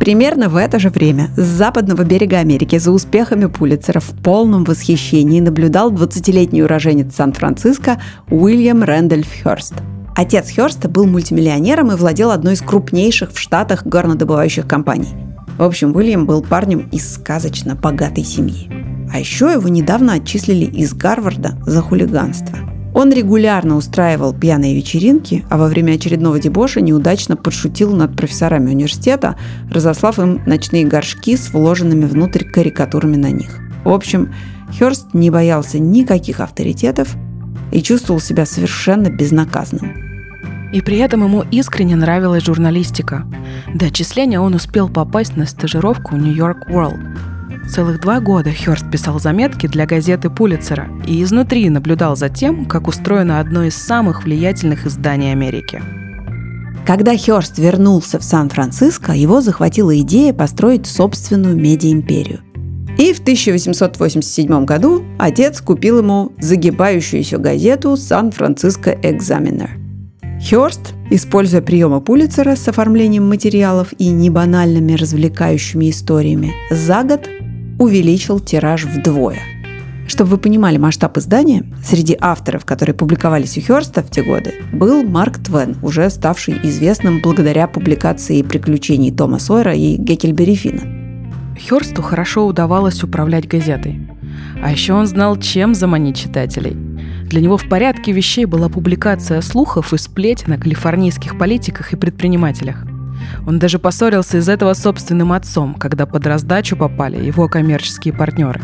Примерно 0.00 0.48
в 0.48 0.56
это 0.56 0.78
же 0.78 0.88
время 0.88 1.28
с 1.36 1.42
западного 1.42 2.02
берега 2.02 2.38
Америки 2.38 2.78
за 2.78 2.92
успехами 2.92 3.44
Пулицера 3.44 4.00
в 4.00 4.10
полном 4.22 4.64
восхищении 4.64 5.40
наблюдал 5.40 5.92
20-летний 5.92 6.62
уроженец 6.62 7.14
Сан-Франциско 7.14 8.00
Уильям 8.30 8.82
Рэндольф 8.82 9.28
Хёрст. 9.42 9.74
Отец 10.18 10.50
Хёрста 10.50 10.88
был 10.88 11.06
мультимиллионером 11.06 11.92
и 11.92 11.94
владел 11.94 12.32
одной 12.32 12.54
из 12.54 12.60
крупнейших 12.60 13.32
в 13.32 13.38
Штатах 13.38 13.86
горнодобывающих 13.86 14.66
компаний. 14.66 15.14
В 15.56 15.62
общем, 15.62 15.94
Уильям 15.94 16.26
был 16.26 16.42
парнем 16.42 16.88
из 16.90 17.14
сказочно 17.14 17.76
богатой 17.76 18.24
семьи. 18.24 18.68
А 19.12 19.20
еще 19.20 19.52
его 19.52 19.68
недавно 19.68 20.14
отчислили 20.14 20.64
из 20.64 20.92
Гарварда 20.92 21.56
за 21.64 21.80
хулиганство– 21.80 22.58
он 22.94 23.12
регулярно 23.12 23.76
устраивал 23.76 24.34
пьяные 24.34 24.74
вечеринки, 24.74 25.44
а 25.50 25.56
во 25.56 25.68
время 25.68 25.92
очередного 25.92 26.40
дебоша 26.40 26.80
неудачно 26.80 27.36
подшутил 27.36 27.94
над 27.94 28.16
профессорами 28.16 28.70
университета, 28.70 29.36
разослав 29.70 30.18
им 30.18 30.42
ночные 30.46 30.84
горшки 30.84 31.36
с 31.36 31.52
вложенными 31.52 32.06
внутрь 32.06 32.42
карикатурами 32.42 33.14
на 33.14 33.30
них. 33.30 33.60
В 33.84 33.90
общем, 33.90 34.34
Хёрст 34.76 35.14
не 35.14 35.30
боялся 35.30 35.78
никаких 35.78 36.40
авторитетов 36.40 37.14
и 37.70 37.82
чувствовал 37.82 38.20
себя 38.20 38.44
совершенно 38.46 39.10
безнаказанным. 39.10 40.07
И 40.72 40.80
при 40.80 40.98
этом 40.98 41.24
ему 41.24 41.44
искренне 41.50 41.96
нравилась 41.96 42.44
журналистика. 42.44 43.26
До 43.74 43.86
отчисления 43.86 44.40
он 44.40 44.54
успел 44.54 44.88
попасть 44.88 45.36
на 45.36 45.46
стажировку 45.46 46.14
в 46.14 46.18
Нью-Йорк 46.18 46.68
World, 46.68 47.18
Целых 47.68 48.00
два 48.00 48.20
года 48.20 48.50
Хёрст 48.50 48.90
писал 48.90 49.20
заметки 49.20 49.66
для 49.66 49.84
газеты 49.84 50.30
Пулицера 50.30 50.88
и 51.06 51.22
изнутри 51.22 51.68
наблюдал 51.68 52.16
за 52.16 52.30
тем, 52.30 52.64
как 52.64 52.88
устроено 52.88 53.40
одно 53.40 53.64
из 53.64 53.76
самых 53.76 54.24
влиятельных 54.24 54.86
изданий 54.86 55.32
Америки. 55.32 55.82
Когда 56.86 57.16
Хёрст 57.16 57.58
вернулся 57.58 58.18
в 58.18 58.24
Сан-Франциско, 58.24 59.12
его 59.12 59.42
захватила 59.42 59.96
идея 60.00 60.32
построить 60.32 60.86
собственную 60.86 61.56
медиа-империю. 61.56 62.40
И 62.96 63.12
в 63.12 63.20
1887 63.20 64.64
году 64.64 65.04
отец 65.18 65.60
купил 65.60 65.98
ему 65.98 66.32
загибающуюся 66.40 67.36
газету 67.36 67.98
«Сан-Франциско 67.98 68.98
Экзаменер». 69.02 69.77
Хёрст, 70.40 70.94
используя 71.10 71.60
приемы 71.60 72.00
Пулицера 72.00 72.54
с 72.54 72.68
оформлением 72.68 73.28
материалов 73.28 73.92
и 73.98 74.08
небанальными 74.08 74.92
развлекающими 74.92 75.90
историями, 75.90 76.52
за 76.70 77.02
год 77.02 77.28
увеличил 77.78 78.38
тираж 78.38 78.84
вдвое. 78.84 79.40
Чтобы 80.06 80.30
вы 80.30 80.38
понимали 80.38 80.78
масштаб 80.78 81.18
издания, 81.18 81.64
среди 81.84 82.16
авторов, 82.18 82.64
которые 82.64 82.94
публиковались 82.94 83.58
у 83.58 83.60
Хёрста 83.60 84.02
в 84.02 84.10
те 84.10 84.22
годы, 84.22 84.54
был 84.72 85.02
Марк 85.02 85.38
Твен, 85.38 85.76
уже 85.82 86.08
ставший 86.08 86.58
известным 86.62 87.20
благодаря 87.20 87.66
публикации 87.66 88.42
приключений 88.42 89.12
Тома 89.12 89.38
Сойера 89.38 89.74
и 89.74 89.96
Геккельбери 89.96 90.54
Финна. 90.54 90.82
Хёрсту 91.58 92.00
хорошо 92.00 92.46
удавалось 92.46 93.02
управлять 93.02 93.48
газетой. 93.48 94.08
А 94.62 94.70
еще 94.70 94.94
он 94.94 95.06
знал, 95.06 95.36
чем 95.36 95.74
заманить 95.74 96.16
читателей. 96.16 96.87
Для 97.28 97.42
него 97.42 97.58
в 97.58 97.68
порядке 97.68 98.12
вещей 98.12 98.46
была 98.46 98.70
публикация 98.70 99.42
слухов 99.42 99.92
и 99.92 99.98
сплетен 99.98 100.54
о 100.54 100.58
калифорнийских 100.58 101.36
политиках 101.36 101.92
и 101.92 101.96
предпринимателях. 101.96 102.84
Он 103.46 103.58
даже 103.58 103.78
поссорился 103.78 104.38
из 104.38 104.48
этого 104.48 104.72
собственным 104.72 105.32
отцом, 105.32 105.74
когда 105.74 106.06
под 106.06 106.26
раздачу 106.26 106.76
попали 106.76 107.22
его 107.22 107.46
коммерческие 107.48 108.14
партнеры. 108.14 108.60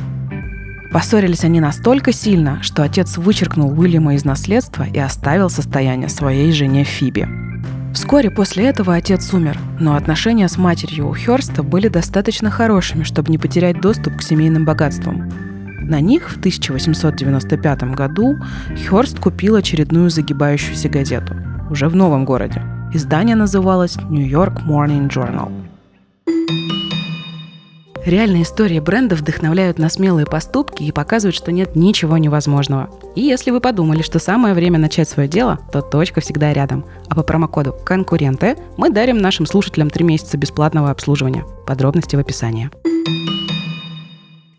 Поссорились 0.90 1.44
они 1.44 1.60
настолько 1.60 2.12
сильно, 2.12 2.62
что 2.62 2.82
отец 2.82 3.18
вычеркнул 3.18 3.78
Уильяма 3.78 4.14
из 4.14 4.24
наследства 4.24 4.84
и 4.84 4.98
оставил 4.98 5.50
состояние 5.50 6.08
своей 6.08 6.50
жене 6.52 6.84
Фиби. 6.84 7.28
Вскоре 7.92 8.30
после 8.30 8.68
этого 8.68 8.94
отец 8.94 9.34
умер, 9.34 9.58
но 9.78 9.94
отношения 9.94 10.48
с 10.48 10.56
матерью 10.56 11.08
у 11.08 11.14
Хёрста 11.14 11.62
были 11.62 11.88
достаточно 11.88 12.50
хорошими, 12.50 13.02
чтобы 13.02 13.30
не 13.30 13.38
потерять 13.38 13.80
доступ 13.80 14.16
к 14.16 14.22
семейным 14.22 14.64
богатствам. 14.64 15.30
На 15.88 16.00
них 16.00 16.30
в 16.30 16.38
1895 16.38 17.94
году 17.94 18.36
Хёрст 18.88 19.18
купил 19.18 19.56
очередную 19.56 20.10
загибающуюся 20.10 20.88
газету, 20.88 21.36
уже 21.70 21.88
в 21.88 21.96
новом 21.96 22.24
городе– 22.24 22.62
Издание 22.94 23.34
называлось 23.34 23.96
New 24.08 24.24
York 24.24 24.60
Morning 24.68 25.08
Journal. 25.08 25.50
Реальные 28.06 28.44
истории 28.44 28.78
бренда 28.78 29.16
вдохновляют 29.16 29.80
на 29.80 29.88
смелые 29.88 30.26
поступки 30.26 30.84
и 30.84 30.92
показывают, 30.92 31.34
что 31.34 31.50
нет 31.50 31.74
ничего 31.74 32.18
невозможного. 32.18 32.90
И 33.16 33.22
если 33.22 33.50
вы 33.50 33.58
подумали, 33.60 34.02
что 34.02 34.20
самое 34.20 34.54
время 34.54 34.78
начать 34.78 35.08
свое 35.08 35.28
дело, 35.28 35.58
то 35.72 35.80
точка 35.82 36.20
всегда 36.20 36.52
рядом. 36.52 36.84
А 37.08 37.16
по 37.16 37.24
промокоду 37.24 37.74
«Конкуренты» 37.84 38.56
мы 38.76 38.90
дарим 38.90 39.18
нашим 39.18 39.44
слушателям 39.44 39.90
3 39.90 40.04
месяца 40.04 40.38
бесплатного 40.38 40.92
обслуживания. 40.92 41.44
Подробности 41.66 42.14
в 42.14 42.20
описании. 42.20 42.70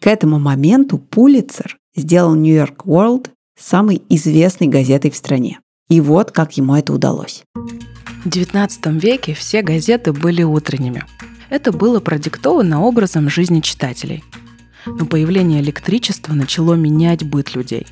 К 0.06 0.08
этому 0.08 0.38
моменту 0.38 1.00
Пулицер 1.00 1.80
сделал 1.96 2.36
York 2.36 2.86
World 2.86 3.30
самой 3.60 4.04
известной 4.08 4.68
газетой 4.68 5.10
в 5.10 5.16
стране. 5.16 5.62
И 5.90 6.00
вот 6.00 6.30
как 6.30 6.56
ему 6.58 6.76
это 6.76 6.94
удалось. 6.94 7.44
В 7.56 8.28
XIX 8.28 9.00
веке 9.00 9.34
все 9.34 9.64
газеты 9.64 10.14
были 10.14 10.44
утренними. 10.44 11.06
Это 11.50 11.72
было 11.72 12.00
продиктовано 12.02 12.82
образом 12.82 13.32
жизни 13.32 13.62
читателей. 13.62 14.24
Но 14.86 15.08
появление 15.08 15.60
электричества 15.60 16.34
начало 16.34 16.76
менять 16.76 17.28
быт 17.28 17.56
людей. 17.56 17.88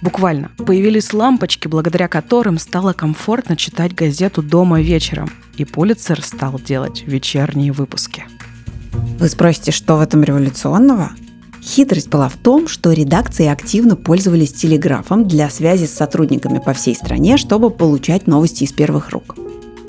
Буквально 0.00 0.52
появились 0.56 1.12
лампочки, 1.12 1.68
благодаря 1.68 2.08
которым 2.08 2.58
стало 2.58 2.94
комфортно 2.94 3.54
читать 3.54 3.94
газету 3.94 4.42
дома 4.42 4.80
вечером, 4.80 5.28
и 5.58 5.66
Пулицер 5.66 6.22
стал 6.22 6.58
делать 6.58 7.02
вечерние 7.06 7.72
выпуски. 7.72 8.24
Вы 9.18 9.28
спросите, 9.28 9.72
что 9.72 9.98
в 9.98 10.00
этом 10.00 10.22
революционного? 10.22 11.10
Хитрость 11.62 12.08
была 12.08 12.28
в 12.28 12.36
том, 12.36 12.68
что 12.68 12.92
редакции 12.92 13.46
активно 13.46 13.96
пользовались 13.96 14.52
телеграфом 14.52 15.28
для 15.28 15.50
связи 15.50 15.84
с 15.84 15.92
сотрудниками 15.92 16.58
по 16.58 16.72
всей 16.72 16.94
стране, 16.94 17.36
чтобы 17.36 17.70
получать 17.70 18.26
новости 18.26 18.64
из 18.64 18.72
первых 18.72 19.10
рук. 19.10 19.36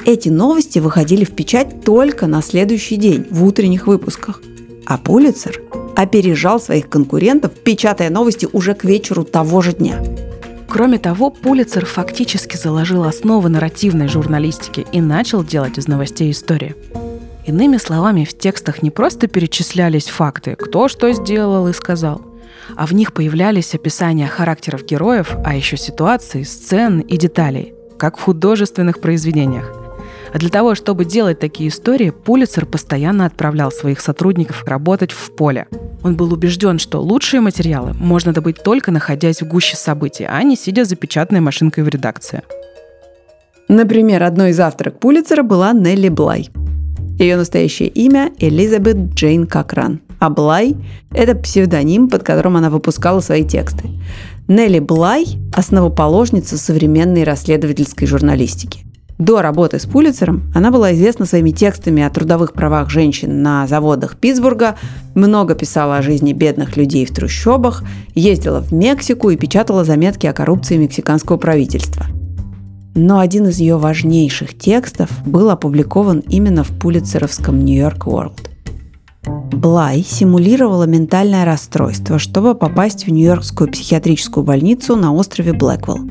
Эти 0.06 0.30
новости 0.30 0.80
выходили 0.80 1.24
в 1.24 1.32
печать 1.32 1.84
только 1.84 2.28
на 2.28 2.42
следующий 2.42 2.98
день, 2.98 3.26
в 3.30 3.44
утренних 3.46 3.88
выпусках. 3.88 4.42
А 4.86 4.98
Пулицер 4.98 5.62
опережал 5.96 6.60
своих 6.60 6.90
конкурентов, 6.90 7.52
печатая 7.54 8.10
новости 8.10 8.48
уже 8.52 8.74
к 8.74 8.84
вечеру 8.84 9.24
того 9.24 9.62
же 9.62 9.74
дня. 9.74 10.04
Кроме 10.68 10.98
того, 10.98 11.30
Пулицер 11.30 11.86
фактически 11.86 12.58
заложил 12.58 13.04
основы 13.04 13.50
нарративной 13.50 14.08
журналистики 14.08 14.86
и 14.92 15.02
начал 15.02 15.44
делать 15.44 15.78
из 15.78 15.88
новостей 15.88 16.32
истории. 16.32 16.76
Иными 17.46 17.78
словами, 17.78 18.24
в 18.24 18.38
текстах 18.38 18.84
не 18.84 18.92
просто 18.92 19.28
перечислялись 19.28 20.08
факты, 20.08 20.56
кто 20.56 20.88
что 20.88 21.12
сделал 21.12 21.68
и 21.68 21.74
сказал, 21.74 22.22
а 22.76 22.86
в 22.86 22.94
них 22.94 23.14
появлялись 23.14 23.74
описания 23.74 24.28
характеров 24.28 24.86
героев, 24.86 25.36
а 25.44 25.56
еще 25.56 25.78
ситуаций, 25.78 26.46
сцен 26.46 27.00
и 27.00 27.18
деталей, 27.18 27.74
как 27.98 28.18
в 28.18 28.22
художественных 28.22 29.02
произведениях. 29.02 29.74
А 30.34 30.38
для 30.38 30.50
того, 30.50 30.76
чтобы 30.76 31.04
делать 31.04 31.40
такие 31.40 31.70
истории, 31.70 32.12
Пулицер 32.12 32.66
постоянно 32.66 33.26
отправлял 33.26 33.72
своих 33.72 34.00
сотрудников 34.00 34.64
работать 34.66 35.12
в 35.12 35.36
поле. 35.36 35.68
Он 36.04 36.16
был 36.16 36.32
убежден, 36.32 36.80
что 36.80 37.02
лучшие 37.02 37.42
материалы 37.42 37.94
можно 37.94 38.34
добыть 38.34 38.64
только 38.64 38.92
находясь 38.92 39.42
в 39.42 39.48
гуще 39.48 39.76
событий, 39.76 40.26
а 40.30 40.42
не 40.44 40.56
сидя 40.56 40.86
за 40.86 40.96
печатной 40.96 41.42
машинкой 41.42 41.84
в 41.84 41.90
редакции. 41.90 42.44
Например, 43.68 44.24
одной 44.24 44.52
из 44.52 44.60
авторок 44.60 45.00
Пулицера 45.00 45.44
была 45.44 45.74
Нелли 45.74 46.10
Блай. 46.10 46.50
Ее 47.18 47.38
настоящее 47.38 47.90
имя– 47.90 48.32
Элизабет 48.40 49.14
Джейн 49.14 49.46
Кокран, 49.46 50.02
а 50.20 50.30
Блай– 50.30 50.76
это 51.12 51.36
псевдоним, 51.36 52.10
под 52.10 52.24
которым 52.24 52.58
она 52.58 52.70
выпускала 52.70 53.20
свои 53.20 53.44
тексты. 53.44 53.90
Нелли 54.48 54.80
Блай– 54.80 55.26
основоположница 55.56 56.58
современной 56.58 57.24
расследовательской 57.24 58.08
журналистики. 58.08 58.86
До 59.22 59.44
работы 59.44 59.78
с 59.78 59.86
Пулицером 59.86 60.52
она 60.56 60.72
была 60.72 60.94
известна 60.94 61.28
своими 61.28 61.52
текстами 61.52 62.02
о 62.02 62.10
трудовых 62.10 62.54
правах 62.54 62.90
женщин 62.90 63.44
на 63.44 63.68
заводах 63.68 64.16
Питтсбурга, 64.16 64.78
много 65.14 65.54
писала 65.54 65.98
о 65.98 66.02
жизни 66.02 66.34
бедных 66.34 66.76
людей 66.76 67.06
в 67.06 67.14
трущобах, 67.14 67.84
ездила 68.16 68.62
в 68.62 68.72
Мексику 68.72 69.30
и 69.30 69.38
печатала 69.38 69.84
заметки 69.84 70.26
о 70.26 70.34
коррупции 70.34 70.78
мексиканского 70.78 71.38
правительства. 71.38 72.08
Но 72.94 73.20
один 73.20 73.48
из 73.48 73.60
ее 73.60 73.78
важнейших 73.78 74.58
текстов 74.58 75.10
был 75.26 75.50
опубликован 75.50 76.20
именно 76.20 76.64
в 76.64 76.78
пулицеровском 76.78 77.64
Нью-Йорк 77.64 78.06
World. 78.06 78.50
Блай 79.52 80.04
симулировала 80.04 80.86
ментальное 80.86 81.46
расстройство, 81.46 82.20
чтобы 82.20 82.56
попасть 82.56 83.06
в 83.06 83.12
Нью-Йоркскую 83.12 83.72
психиатрическую 83.72 84.44
больницу 84.44 84.96
на 84.96 85.14
острове 85.14 85.54
Блэквелл. 85.54 86.10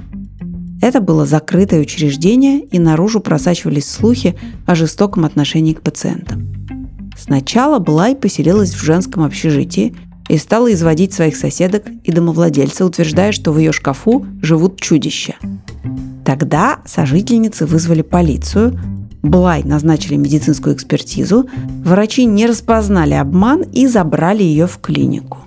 Это 0.81 1.01
было 1.01 1.27
закрытое 1.27 1.81
учреждение, 1.81 2.61
и 2.61 2.79
наружу 2.79 3.21
просачивались 3.21 3.91
слухи 3.91 4.39
о 4.67 4.75
жестоком 4.75 5.25
отношении 5.25 5.75
к 5.75 5.83
пациентам. 5.83 6.49
Сначала 7.19 7.79
Блай 7.79 8.17
поселилась 8.17 8.73
в 8.73 8.83
женском 8.83 9.25
общежитии 9.25 9.95
и 10.29 10.39
стала 10.39 10.73
изводить 10.73 11.13
своих 11.13 11.37
соседок 11.37 11.85
и 12.05 12.13
домовладельца, 12.13 12.87
утверждая, 12.87 13.33
что 13.33 13.53
в 13.53 13.59
ее 13.59 13.73
шкафу 13.73 14.25
живут 14.41 14.81
чудища. 14.81 15.35
Тогда 16.25 16.81
сожительницы 16.85 17.67
вызвали 17.67 18.03
полицию, 18.03 18.79
Блай 19.23 19.63
назначили 19.65 20.17
медицинскую 20.17 20.75
экспертизу, 20.75 21.49
врачи 21.85 22.25
не 22.25 22.47
распознали 22.47 23.13
обман 23.15 23.63
и 23.63 23.87
забрали 23.87 24.43
ее 24.43 24.67
в 24.67 24.79
клинику. 24.79 25.39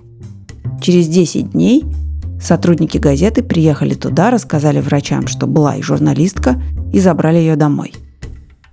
Через 0.79 1.07
10 1.07 1.51
дней 1.51 1.83
Сотрудники 2.43 2.97
газеты 2.97 3.41
приехали 3.41 3.93
туда, 3.93 4.29
рассказали 4.29 4.81
врачам, 4.81 5.27
что 5.27 5.47
Блай 5.47 5.81
журналистка, 5.81 6.61
и 6.91 6.99
забрали 6.99 7.37
ее 7.37 7.55
домой. 7.55 7.93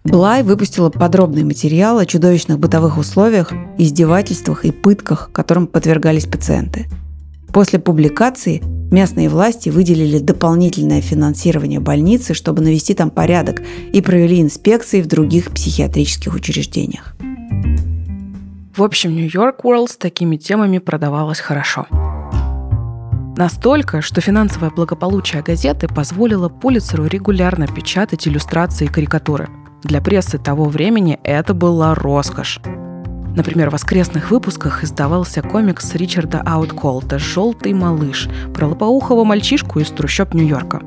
Блай 0.02 0.42
выпустила 0.42 0.90
подробный 0.90 1.44
материал 1.44 1.98
о 1.98 2.06
чудовищных 2.06 2.58
бытовых 2.58 2.98
условиях, 2.98 3.52
издевательствах 3.78 4.64
и 4.64 4.72
пытках, 4.72 5.30
которым 5.32 5.68
подвергались 5.68 6.26
пациенты. 6.26 6.88
После 7.52 7.78
публикации 7.78 8.62
местные 8.90 9.28
власти 9.28 9.68
выделили 9.68 10.18
дополнительное 10.18 11.00
финансирование 11.00 11.80
больницы, 11.80 12.34
чтобы 12.34 12.62
навести 12.62 12.94
там 12.94 13.10
порядок, 13.10 13.62
и 13.92 14.00
провели 14.00 14.40
инспекции 14.40 15.02
в 15.02 15.06
других 15.06 15.50
психиатрических 15.50 16.34
учреждениях. 16.34 17.16
В 18.76 18.82
общем, 18.82 19.14
Нью-Йорк 19.14 19.64
World 19.64 19.88
с 19.88 19.96
такими 19.96 20.36
темами 20.36 20.78
продавалось 20.78 21.40
хорошо– 21.40 21.86
Настолько, 23.40 24.02
что 24.02 24.20
финансовое 24.20 24.70
благополучие 24.70 25.42
газеты 25.42 25.88
позволило 25.88 26.50
Пулицеру 26.50 27.06
регулярно 27.06 27.66
печатать 27.66 28.28
иллюстрации 28.28 28.84
и 28.84 28.88
карикатуры. 28.88 29.48
Для 29.82 30.02
прессы 30.02 30.36
того 30.36 30.66
времени 30.66 31.18
это 31.24 31.54
была 31.54 31.94
роскошь. 31.94 32.60
Например, 33.36 33.70
в 33.70 33.72
воскресных 33.72 34.30
выпусках 34.30 34.82
издавался 34.82 35.42
комикс 35.42 35.94
Ричарда 35.94 36.42
Аутколта 36.44 37.18
«Желтый 37.18 37.72
малыш» 37.72 38.28
про 38.54 38.66
лопоухого 38.66 39.24
мальчишку 39.24 39.80
из 39.80 39.88
трущоб 39.88 40.34
Нью-Йорка. 40.34 40.82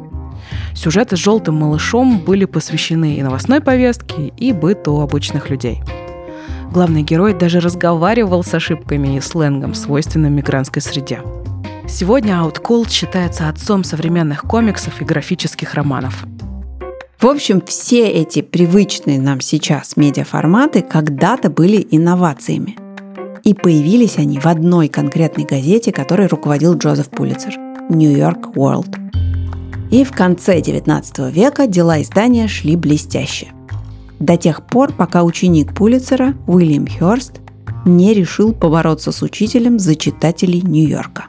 Сюжеты 0.73 1.15
с 1.15 1.19
«Желтым 1.19 1.55
малышом» 1.55 2.19
были 2.19 2.45
посвящены 2.45 3.15
и 3.15 3.23
новостной 3.23 3.61
повестке, 3.61 4.33
и 4.37 4.51
быту 4.51 4.99
обычных 4.99 5.49
людей. 5.49 5.81
Главный 6.71 7.03
герой 7.03 7.33
даже 7.33 7.59
разговаривал 7.59 8.43
с 8.43 8.53
ошибками 8.53 9.17
и 9.17 9.21
сленгом, 9.21 9.73
свойственным 9.73 10.33
мигрантской 10.33 10.81
среде– 10.81 11.21
Сегодня 11.87 12.35
Outcold 12.35 12.89
считается 12.89 13.49
отцом 13.49 13.83
современных 13.83 14.43
комиксов 14.43 15.01
и 15.01 15.05
графических 15.05 15.73
романов. 15.73 16.25
В 17.19 17.27
общем, 17.27 17.61
все 17.61 18.07
эти 18.07 18.41
привычные 18.41 19.19
нам 19.19 19.39
сейчас 19.39 19.95
медиаформаты 19.95 20.81
когда-то 20.81 21.49
были 21.49 21.87
инновациями. 21.89 22.77
И 23.43 23.53
появились 23.53 24.17
они 24.17 24.39
в 24.39 24.45
одной 24.45 24.87
конкретной 24.87 25.45
газете, 25.45 25.91
которой 25.91 26.27
руководил 26.27 26.77
Джозеф 26.77 27.09
Пулицер– 27.09 27.55
New 27.89 28.11
York 28.11 28.55
World. 28.55 28.97
И 29.91 30.03
в 30.03 30.11
конце 30.11 30.59
XIX 30.59 31.31
века 31.31 31.67
дела 31.67 32.01
издания 32.01 32.47
шли 32.47 32.75
блестяще. 32.75 33.47
До 34.19 34.37
тех 34.37 34.65
пор, 34.65 34.93
пока 34.93 35.23
ученик 35.23 35.73
Пулицера, 35.75 36.35
Уильям 36.47 36.87
Хёрст, 36.87 37.41
не 37.85 38.13
решил 38.13 38.53
побороться 38.53 39.11
с 39.11 39.21
учителем 39.21 39.79
за 39.79 39.95
читателей 39.95 40.61
Нью-Йорка. 40.61 41.25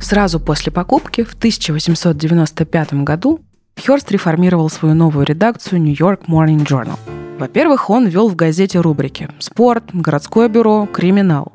Сразу 0.00 0.40
после 0.40 0.72
покупки 0.72 1.22
в 1.22 1.34
1895 1.34 2.94
году 3.04 3.40
Хёрст 3.76 4.10
реформировал 4.10 4.70
свою 4.70 4.94
новую 4.94 5.26
редакцию 5.26 5.80
New 5.82 5.94
York 5.94 6.22
Morning 6.26 6.66
Journal. 6.66 6.98
Во-первых, 7.38 7.90
он 7.90 8.06
вел 8.06 8.28
в 8.28 8.36
газете 8.36 8.80
рубрики 8.80 9.28
«Спорт», 9.38 9.84
«Городское 9.92 10.48
бюро», 10.48 10.86
«Криминал». 10.92 11.52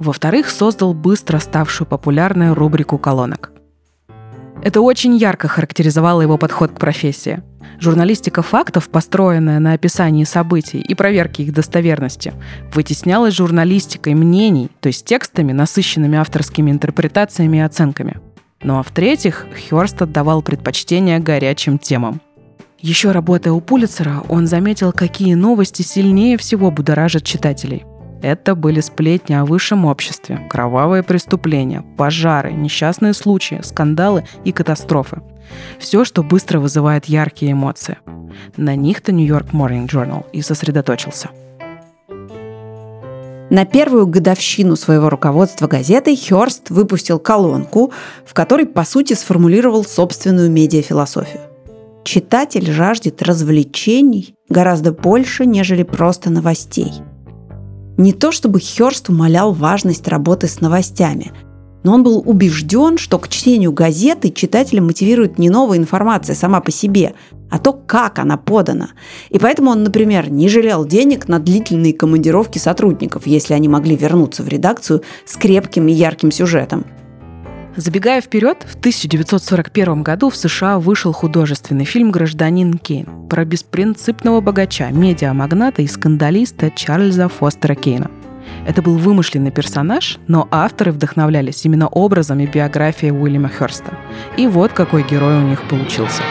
Во-вторых, 0.00 0.48
создал 0.48 0.94
быстро 0.94 1.38
ставшую 1.38 1.88
популярную 1.88 2.54
рубрику 2.54 2.98
колонок. 2.98 3.52
Это 4.62 4.80
очень 4.80 5.16
ярко 5.16 5.48
характеризовало 5.48 6.22
его 6.22 6.38
подход 6.38 6.72
к 6.72 6.78
профессии. 6.78 7.42
Журналистика 7.80 8.42
фактов, 8.42 8.88
построенная 8.88 9.58
на 9.58 9.72
описании 9.72 10.24
событий 10.24 10.80
и 10.80 10.94
проверке 10.94 11.44
их 11.44 11.52
достоверности, 11.52 12.32
вытеснялась 12.72 13.34
журналистикой 13.34 14.14
мнений, 14.14 14.70
то 14.80 14.88
есть 14.88 15.04
текстами, 15.04 15.52
насыщенными 15.52 16.18
авторскими 16.18 16.70
интерпретациями 16.70 17.58
и 17.58 17.60
оценками. 17.60 18.18
Ну 18.62 18.78
а 18.78 18.82
в-третьих, 18.82 19.46
Хёрст 19.68 20.02
отдавал 20.02 20.42
предпочтение 20.42 21.20
горячим 21.20 21.78
темам. 21.78 22.20
Еще 22.80 23.12
работая 23.12 23.52
у 23.52 23.60
Пулицера, 23.60 24.22
он 24.28 24.46
заметил, 24.46 24.92
какие 24.92 25.34
новости 25.34 25.82
сильнее 25.82 26.36
всего 26.36 26.70
будоражат 26.70 27.24
читателей– 27.24 27.84
это 28.22 28.56
были 28.56 28.80
сплетни 28.80 29.34
о 29.34 29.44
высшем 29.44 29.84
обществе, 29.84 30.40
кровавые 30.50 31.02
преступления, 31.02 31.84
пожары, 31.96 32.52
несчастные 32.52 33.14
случаи, 33.14 33.60
скандалы 33.62 34.24
и 34.44 34.50
катастрофы. 34.50 35.22
Все, 35.78 36.04
что 36.04 36.22
быстро 36.22 36.58
вызывает 36.60 37.06
яркие 37.06 37.52
эмоции. 37.52 37.98
На 38.56 38.74
них-то 38.74 39.12
Нью-Йорк 39.12 39.48
Morning 39.52 39.86
Journal 39.86 40.24
и 40.32 40.42
сосредоточился. 40.42 41.30
На 43.50 43.64
первую 43.64 44.06
годовщину 44.06 44.76
своего 44.76 45.08
руководства 45.08 45.66
газетой 45.66 46.16
Хёрст 46.16 46.68
выпустил 46.68 47.18
колонку, 47.18 47.92
в 48.26 48.34
которой, 48.34 48.66
по 48.66 48.84
сути, 48.84 49.14
сформулировал 49.14 49.84
собственную 49.84 50.50
медиафилософию. 50.50 51.40
Читатель 52.04 52.70
жаждет 52.70 53.22
развлечений 53.22 54.34
гораздо 54.48 54.92
больше, 54.92 55.46
нежели 55.46 55.82
просто 55.82 56.30
новостей– 56.30 56.92
не 57.98 58.12
то 58.12 58.30
чтобы 58.30 58.60
Хёрст 58.60 59.08
умолял 59.08 59.52
важность 59.52 60.06
работы 60.06 60.46
с 60.46 60.60
новостями, 60.60 61.32
но 61.82 61.94
он 61.94 62.02
был 62.02 62.22
убежден, 62.24 62.98
что 62.98 63.18
к 63.18 63.28
чтению 63.28 63.72
газеты 63.72 64.30
читателя 64.30 64.82
мотивирует 64.82 65.38
не 65.38 65.50
новая 65.50 65.78
информация 65.78 66.34
сама 66.34 66.60
по 66.60 66.70
себе, 66.70 67.14
а 67.50 67.58
то, 67.58 67.72
как 67.72 68.18
она 68.18 68.36
подана. 68.36 68.90
И 69.30 69.38
поэтому 69.38 69.70
он, 69.70 69.82
например, 69.82 70.30
не 70.30 70.48
жалел 70.48 70.84
денег 70.84 71.28
на 71.28 71.38
длительные 71.38 71.94
командировки 71.94 72.58
сотрудников, 72.58 73.26
если 73.26 73.54
они 73.54 73.68
могли 73.68 73.96
вернуться 73.96 74.42
в 74.42 74.48
редакцию 74.48 75.02
с 75.24 75.36
крепким 75.36 75.88
и 75.88 75.92
ярким 75.92 76.30
сюжетом– 76.30 76.84
Забегая 77.78 78.20
вперед, 78.20 78.66
в 78.68 78.74
1941 78.74 80.02
году 80.02 80.30
в 80.30 80.36
США 80.36 80.80
вышел 80.80 81.12
художественный 81.12 81.84
фильм 81.84 82.10
«Гражданин 82.10 82.74
Кейн» 82.74 83.28
про 83.28 83.44
беспринципного 83.44 84.40
богача, 84.40 84.90
медиамагната 84.90 85.82
и 85.82 85.86
скандалиста 85.86 86.72
Чарльза 86.72 87.28
Фостера 87.28 87.76
Кейна. 87.76 88.10
Это 88.68 88.82
был 88.82 88.98
вымышленный 88.98 89.50
персонаж, 89.50 90.18
но 90.28 90.46
авторы 90.50 90.92
вдохновлялись 90.92 91.64
именно 91.64 91.88
образом 91.88 92.38
и 92.40 92.46
биографией 92.46 93.12
Уильяма 93.12 93.48
Херста. 93.48 93.94
И 94.36 94.46
вот 94.46 94.74
какой 94.74 95.04
герой 95.04 95.36
у 95.36 95.40
них 95.40 95.66
получился. 95.68 96.22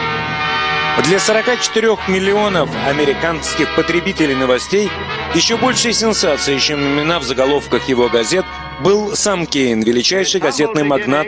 Для 1.04 1.18
44 1.18 1.96
миллионов 2.06 2.70
американских 2.86 3.74
потребителей 3.74 4.36
новостей 4.36 4.88
еще 5.34 5.56
большей 5.56 5.92
сенсацией, 5.92 6.60
чем 6.60 6.78
имена 6.78 7.18
в 7.18 7.24
заголовках 7.24 7.88
его 7.88 8.08
газет, 8.08 8.44
был 8.84 9.16
сам 9.16 9.44
Кейн, 9.44 9.80
величайший 9.82 10.40
газетный 10.40 10.84
магнат 10.84 11.26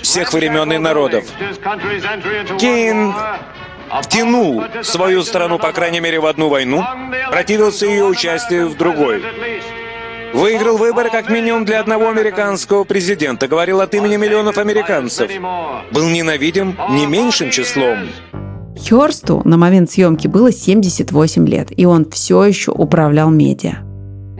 всех 0.00 0.32
времен 0.32 0.72
и 0.72 0.78
народов. 0.78 1.24
Кейн 2.60 3.12
втянул 4.00 4.62
свою 4.84 5.24
страну, 5.24 5.58
по 5.58 5.72
крайней 5.72 5.98
мере, 5.98 6.20
в 6.20 6.26
одну 6.26 6.48
войну, 6.48 6.84
противился 7.32 7.86
ее 7.86 8.04
участию 8.04 8.68
в 8.68 8.76
другой. 8.76 9.24
Выиграл 10.34 10.76
выборы 10.76 11.10
как 11.10 11.30
минимум 11.30 11.64
для 11.64 11.80
одного 11.80 12.08
американского 12.08 12.84
президента, 12.84 13.48
говорил 13.48 13.80
от 13.80 13.94
имени 13.94 14.16
миллионов 14.16 14.58
американцев. 14.58 15.30
Был 15.92 16.08
ненавидим 16.08 16.76
не 16.90 17.06
меньшим 17.06 17.50
числом. 17.50 18.08
Хёрсту 18.78 19.42
на 19.44 19.56
момент 19.56 19.90
съемки 19.90 20.26
было 20.28 20.52
78 20.52 21.48
лет, 21.48 21.68
и 21.76 21.86
он 21.86 22.08
все 22.10 22.44
еще 22.44 22.72
управлял 22.72 23.30
медиа. 23.30 23.78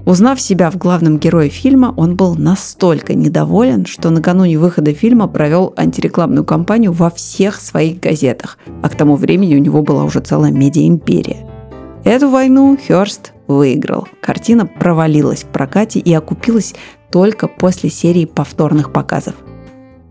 Узнав 0.04 0.40
себя 0.40 0.70
в 0.70 0.76
главном 0.76 1.18
герое 1.18 1.48
фильма, 1.48 1.92
он 1.96 2.14
был 2.14 2.36
настолько 2.36 3.14
недоволен, 3.14 3.86
что 3.86 4.10
накануне 4.10 4.56
выхода 4.56 4.94
фильма 4.94 5.26
провел 5.26 5.74
антирекламную 5.76 6.44
кампанию 6.44 6.92
во 6.92 7.10
всех 7.10 7.60
своих 7.60 7.98
газетах, 7.98 8.56
а 8.82 8.88
к 8.88 8.94
тому 8.94 9.16
времени 9.16 9.56
у 9.56 9.58
него 9.58 9.82
была 9.82 10.04
уже 10.04 10.20
целая 10.20 10.52
медиа-империя. 10.52 11.44
Эту 12.04 12.30
войну 12.30 12.78
Хёрст 12.86 13.32
выиграл. 13.48 14.08
Картина 14.20 14.66
провалилась 14.66 15.44
в 15.44 15.48
прокате 15.48 16.00
и 16.00 16.12
окупилась 16.12 16.74
только 17.10 17.48
после 17.48 17.90
серии 17.90 18.24
повторных 18.24 18.92
показов. 18.92 19.34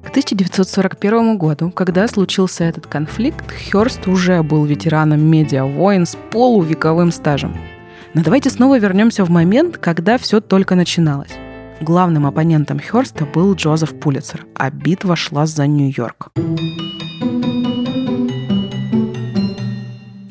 К 0.03 0.09
1941 0.09 1.37
году, 1.37 1.71
когда 1.71 2.07
случился 2.07 2.63
этот 2.63 2.87
конфликт, 2.87 3.45
Хёрст 3.71 4.07
уже 4.07 4.43
был 4.43 4.63
ветераном 4.65 5.21
медиа-войн 5.21 6.05
с 6.05 6.17
полувековым 6.31 7.11
стажем– 7.11 7.55
но 8.15 8.23
давайте 8.23 8.49
снова 8.49 8.79
вернемся 8.79 9.25
в 9.25 9.29
момент, 9.29 9.77
когда 9.77 10.17
все 10.17 10.39
только 10.39 10.75
начиналось. 10.75 11.33
Главным 11.81 12.25
оппонентом 12.25 12.79
Хёрста 12.79 13.25
был 13.25 13.53
Джозеф 13.55 13.93
Пулицер, 13.99 14.45
а 14.55 14.71
битва 14.71 15.17
шла 15.17 15.45
за 15.45 15.67
Нью-Йорк. 15.67 16.31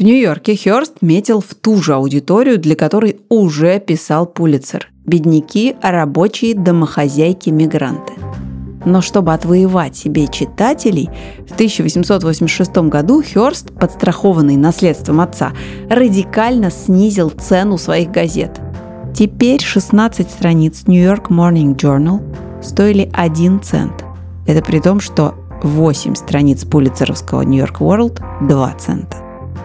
В 0.05 0.07
Нью-Йорке 0.07 0.55
Хёрст 0.55 0.97
метил 1.01 1.41
в 1.41 1.55
ту 1.55 1.83
же 1.83 1.95
аудиторию, 1.95 2.59
для 2.59 2.77
которой 2.77 3.21
уже 3.31 3.81
писал 3.81 4.27
Пулицер. 4.27 4.91
Бедняки, 5.07 5.77
рабочие, 5.81 6.55
домохозяйки, 6.55 7.49
мигранты– 7.49 8.13
но 8.85 9.01
чтобы 9.01 9.33
отвоевать 9.33 9.97
себе 9.97 10.27
читателей, 10.27 11.09
в 11.49 11.55
1886 11.55 12.77
году 12.91 13.23
Хёрст, 13.23 13.73
подстрахованный 13.73 14.57
наследством 14.59 15.23
отца, 15.23 15.55
радикально 15.89 16.71
снизил 16.71 17.31
цену 17.31 17.79
своих 17.79 18.11
газет. 18.11 18.61
Теперь 19.15 19.63
16 19.63 20.31
страниц 20.31 20.83
New 20.87 21.03
York 21.03 21.31
Morning 21.31 21.75
Journal 21.77 22.21
стоили 22.63 23.09
1 23.15 23.63
цент. 23.63 24.05
Это 24.47 24.63
при 24.63 24.81
том, 24.81 25.01
что 25.01 25.35
8 25.63 26.15
страниц 26.15 26.67
пулицеровского 26.67 27.41
New 27.41 27.59
York 27.59 27.81
World– 27.81 28.21
2 28.47 28.75
цента. 28.75 29.24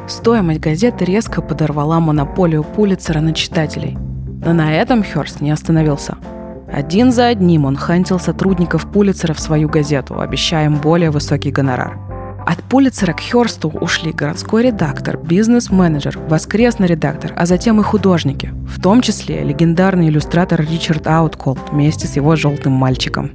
Стоимость 0.09 0.59
газеты 0.59 1.05
резко 1.05 1.41
подорвала 1.41 2.01
монополию 2.01 2.63
Пулицера 2.63 3.21
на 3.21 3.33
читателей. 3.33 3.97
Но 4.43 4.53
на 4.53 4.73
этом 4.73 5.03
Хёрст 5.03 5.39
не 5.39 5.51
остановился– 5.51 6.17
один 6.71 7.11
за 7.11 7.27
одним 7.27 7.65
он 7.65 7.75
хантил 7.75 8.19
сотрудников 8.19 8.91
Пулицера 8.91 9.33
в 9.33 9.39
свою 9.39 9.67
газету, 9.67 10.19
обещая 10.19 10.65
им 10.65 10.75
более 10.75 11.09
высокий 11.09 11.51
гонорар. 11.51 11.97
От 12.45 12.63
Пулицера 12.63 13.13
к 13.13 13.21
Хёрсту 13.21 13.69
ушли 13.69 14.11
городской 14.11 14.63
редактор, 14.63 15.17
бизнес-менеджер, 15.17 16.19
воскресный 16.29 16.87
редактор, 16.87 17.33
а 17.35 17.45
затем 17.45 17.79
и 17.79 17.83
художники, 17.83 18.53
в 18.67 18.81
том 18.81 19.01
числе 19.01 19.43
легендарный 19.43 20.09
иллюстратор 20.09 20.61
Ричард 20.61 21.07
Аутколд 21.07 21.59
вместе 21.71 22.07
с 22.07 22.15
его 22.15 22.35
желтым 22.35 22.73
мальчиком. 22.73 23.31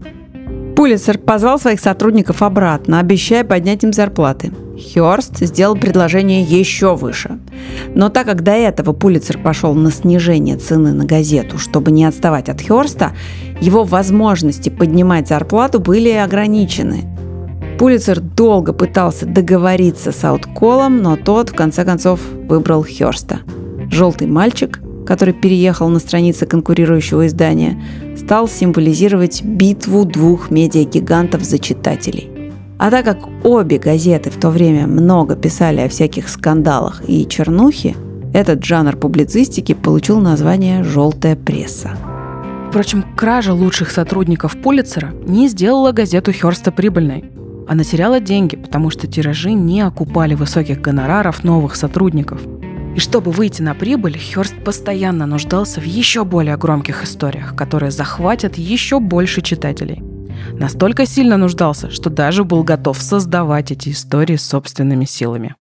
Пулицер 0.76 1.18
позвал 1.18 1.58
своих 1.58 1.80
сотрудников 1.80 2.42
обратно, 2.42 3.00
обещая 3.00 3.44
поднять 3.44 3.82
им 3.84 3.92
зарплаты. 3.92 4.52
Хёрст 4.76 5.38
сделал 5.38 5.76
предложение 5.76 6.42
еще 6.42 6.96
выше. 6.96 7.38
Но 7.94 8.08
так 8.08 8.26
как 8.26 8.42
до 8.42 8.52
этого 8.52 8.92
Пулицер 8.92 9.38
пошел 9.38 9.74
на 9.74 9.90
снижение 9.90 10.56
цены 10.56 10.92
на 10.92 11.04
газету, 11.04 11.58
чтобы 11.58 11.90
не 11.90 12.04
отставать 12.04 12.48
от 12.48 12.60
Хёрста, 12.60 13.12
его 13.60 13.84
возможности 13.84 14.68
поднимать 14.68 15.28
зарплату 15.28 15.80
были 15.80 16.10
ограничены. 16.10 17.04
Пулицер 17.78 18.20
долго 18.20 18.72
пытался 18.72 19.26
договориться 19.26 20.12
с 20.12 20.24
Аутколом, 20.24 21.02
но 21.02 21.16
тот 21.16 21.50
в 21.50 21.54
конце 21.54 21.84
концов 21.84 22.20
выбрал 22.48 22.84
Хёрста. 22.84 23.40
Желтый 23.90 24.26
мальчик, 24.26 24.80
который 25.06 25.34
переехал 25.34 25.88
на 25.88 25.98
страницы 25.98 26.46
конкурирующего 26.46 27.26
издания, 27.26 27.82
стал 28.16 28.48
символизировать 28.48 29.42
битву 29.42 30.04
двух 30.04 30.50
медиагигантов 30.50 31.42
за 31.42 31.58
читателей. 31.58 32.33
А 32.78 32.90
так 32.90 33.04
как 33.04 33.18
обе 33.44 33.78
газеты 33.78 34.30
в 34.30 34.36
то 34.36 34.50
время 34.50 34.86
много 34.86 35.36
писали 35.36 35.80
о 35.80 35.88
всяких 35.88 36.28
скандалах 36.28 37.02
и 37.06 37.26
чернухе, 37.26 37.94
этот 38.32 38.64
жанр 38.64 38.96
публицистики 38.96 39.74
получил 39.74 40.18
название 40.18 40.82
«желтая 40.82 41.36
пресса». 41.36 41.96
Впрочем, 42.68 43.04
кража 43.14 43.54
лучших 43.54 43.92
сотрудников 43.92 44.60
Пулицера 44.60 45.12
не 45.24 45.46
сделала 45.46 45.92
газету 45.92 46.32
Херста 46.32 46.72
прибыльной. 46.72 47.24
Она 47.68 47.84
теряла 47.84 48.18
деньги, 48.18 48.56
потому 48.56 48.90
что 48.90 49.06
тиражи 49.06 49.52
не 49.52 49.80
окупали 49.80 50.34
высоких 50.34 50.80
гонораров 50.80 51.44
новых 51.44 51.76
сотрудников. 51.76 52.40
И 52.96 52.98
чтобы 52.98 53.30
выйти 53.30 53.62
на 53.62 53.74
прибыль, 53.74 54.16
Херст 54.16 54.56
постоянно 54.64 55.26
нуждался 55.26 55.80
в 55.80 55.84
еще 55.84 56.24
более 56.24 56.56
громких 56.56 57.04
историях, 57.04 57.54
которые 57.54 57.92
захватят 57.92 58.58
еще 58.58 58.98
больше 58.98 59.40
читателей– 59.40 60.02
Настолько 60.58 61.06
сильно 61.06 61.36
нуждался, 61.36 61.90
что 61.90 62.10
даже 62.10 62.44
был 62.44 62.62
готов 62.62 63.00
создавать 63.00 63.70
эти 63.70 63.90
истории 63.90 64.36
собственными 64.36 65.04
силами. 65.04 65.54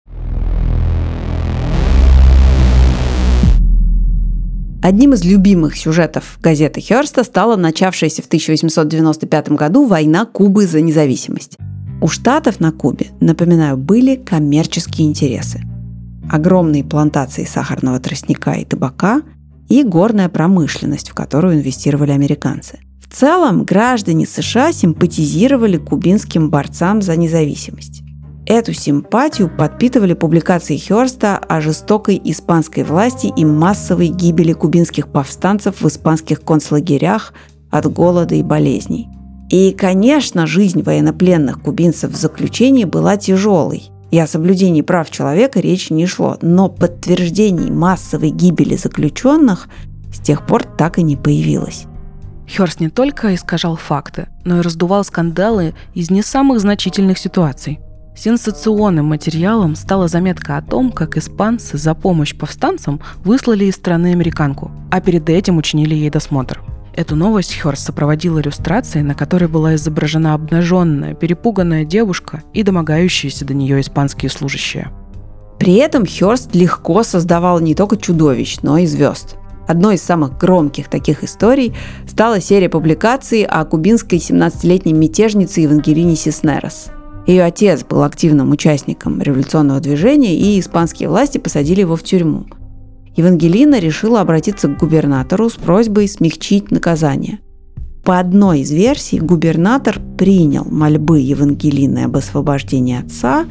Одним 4.84 5.14
из 5.14 5.24
любимых 5.24 5.78
сюжетов 5.78 6.38
газеты 6.42 6.82
Херста 6.82 7.24
стала 7.24 7.56
начавшаяся 7.56 8.22
в 8.22 8.26
1895 8.26 9.52
году 9.52 9.88
война 9.88 10.26
Кубы 10.26 10.68
за 10.68 10.82
независимость. 10.82 11.58
У 12.02 12.10
штатов 12.10 12.60
на 12.60 12.74
Кубе, 12.74 13.08
напоминаю, 13.22 13.78
были 13.78 14.16
коммерческие 14.18 15.08
интересы. 15.08 15.62
Огромные 16.30 16.84
плантации 16.84 17.46
сахарного 17.46 18.02
тростника 18.02 18.56
и 18.56 18.66
табака 18.66 19.22
и 19.70 19.84
горная 19.84 20.28
промышленность, 20.28 21.12
в 21.12 21.14
которую 21.14 21.56
инвестировали 21.56 22.12
американцы– 22.12 22.80
в 23.13 23.15
целом 23.15 23.63
граждане 23.63 24.26
США 24.26 24.73
симпатизировали 24.73 25.78
кубинским 25.78 26.49
борцам 26.49 27.04
за 27.04 27.15
независимость. 27.15 28.02
Эту 28.47 28.73
симпатию 28.73 29.56
подпитывали 29.56 30.13
публикации 30.15 30.78
Хёрста 30.78 31.38
о 31.38 31.62
жестокой 31.62 32.19
испанской 32.23 32.84
власти 32.84 33.32
и 33.38 33.45
массовой 33.45 34.08
гибели 34.08 34.54
кубинских 34.54 35.10
повстанцев 35.10 35.82
в 35.82 35.88
испанских 35.88 36.41
концлагерях 36.41 37.36
от 37.69 37.86
голода 37.86 38.34
и 38.34 38.41
болезней. 38.41 39.10
И, 39.52 39.73
конечно, 39.73 40.47
жизнь 40.47 40.82
военнопленных 40.82 41.62
кубинцев 41.62 42.12
в 42.12 42.15
заключении 42.15 42.86
была 42.86 43.15
тяжелой, 43.15 43.91
и 44.10 44.17
о 44.17 44.26
соблюдении 44.26 44.82
прав 44.82 45.12
человека 45.12 45.60
речь 45.60 45.91
не 45.91 46.08
шло, 46.08 46.39
но 46.41 46.67
подтверждений 46.67 47.69
массовой 47.69 48.32
гибели 48.32 48.76
заключенных 48.76 49.67
с 50.12 50.19
тех 50.19 50.47
пор 50.47 50.63
так 50.63 50.97
и 50.97 51.04
не 51.04 51.15
появилось. 51.15 51.86
Хёрст 52.56 52.80
не 52.80 52.89
только 52.89 53.34
искажал 53.34 53.76
факты, 53.76 54.28
но 54.46 54.60
и 54.60 54.62
раздувал 54.62 55.04
скандалы 55.04 55.74
из 55.96 56.12
не 56.12 56.22
самых 56.22 56.60
значительных 56.60 57.18
ситуаций. 57.18 57.80
Сенсационным 58.16 59.08
материалом 59.08 59.76
стала 59.76 60.08
заметка 60.08 60.58
о 60.58 60.62
том, 60.62 60.92
как 60.92 61.18
испанцы 61.18 61.80
за 61.80 61.96
помощь 61.96 62.36
повстанцам 62.36 63.02
выслали 63.24 63.66
из 63.66 63.76
страны 63.76 64.12
американку, 64.12 64.72
а 64.92 65.02
перед 65.02 65.30
этим 65.30 65.58
учинили 65.58 65.96
ей 65.96 66.12
досмотр. 66.12 66.62
Эту 66.96 67.16
новость 67.16 67.60
Хёрст 67.60 67.88
сопроводил 67.88 68.39
иллюстрацией, 68.39 69.04
на 69.04 69.16
которой 69.16 69.48
была 69.48 69.74
изображена 69.74 70.36
обнаженная, 70.36 71.16
перепуганная 71.16 71.86
девушка 71.86 72.44
и 72.54 72.62
домогающиеся 72.62 73.46
до 73.46 73.56
нее 73.56 73.82
испанские 73.82 74.30
служащие. 74.30 74.92
При 75.58 75.74
этом 75.76 76.06
Хёрст 76.06 76.54
легко 76.54 77.02
создавал 77.02 77.60
не 77.62 77.74
только 77.74 77.98
чудовищ, 77.98 78.60
но 78.62 78.78
и 78.78 78.86
звезд– 78.86 79.38
Одной 79.67 79.95
из 79.95 80.04
самых 80.04 80.38
громких 80.38 80.89
таких 80.89 81.23
историй 81.23 81.73
стала 82.08 82.41
серия 82.41 82.69
публикаций 82.69 83.43
о 83.43 83.63
кубинской 83.65 84.19
17-летней 84.19 84.93
мятежнице 84.93 85.62
Евангелине 85.62 86.15
Сиснерос. 86.15 86.89
Ее 87.26 87.43
отец 87.43 87.86
был 87.86 88.04
активным 88.04 88.52
участником 88.52 89.21
революционного 89.21 89.80
движения, 89.80 90.36
и 90.36 90.60
испанские 90.60 91.08
власти 91.08 91.38
посадили 91.38 91.82
его 91.82 91.95
в 91.95 92.04
тюрьму. 92.04 92.45
Евангелина 93.15 93.80
решила 93.80 94.21
обратиться 94.21 94.67
к 94.67 94.78
губернатору 94.78 95.49
с 95.49 95.54
просьбой 95.54 96.10
смягчить 96.10 96.71
наказание. 96.71 97.39
По 98.04 98.19
одной 98.19 98.62
из 98.62 98.71
версий 98.71 99.19
губернатор 99.19 100.02
принял 100.17 100.65
мольбы 100.65 101.19
Евангелины 101.19 101.99
об 101.99 102.17
освобождении 102.17 102.99
отца 102.99 103.45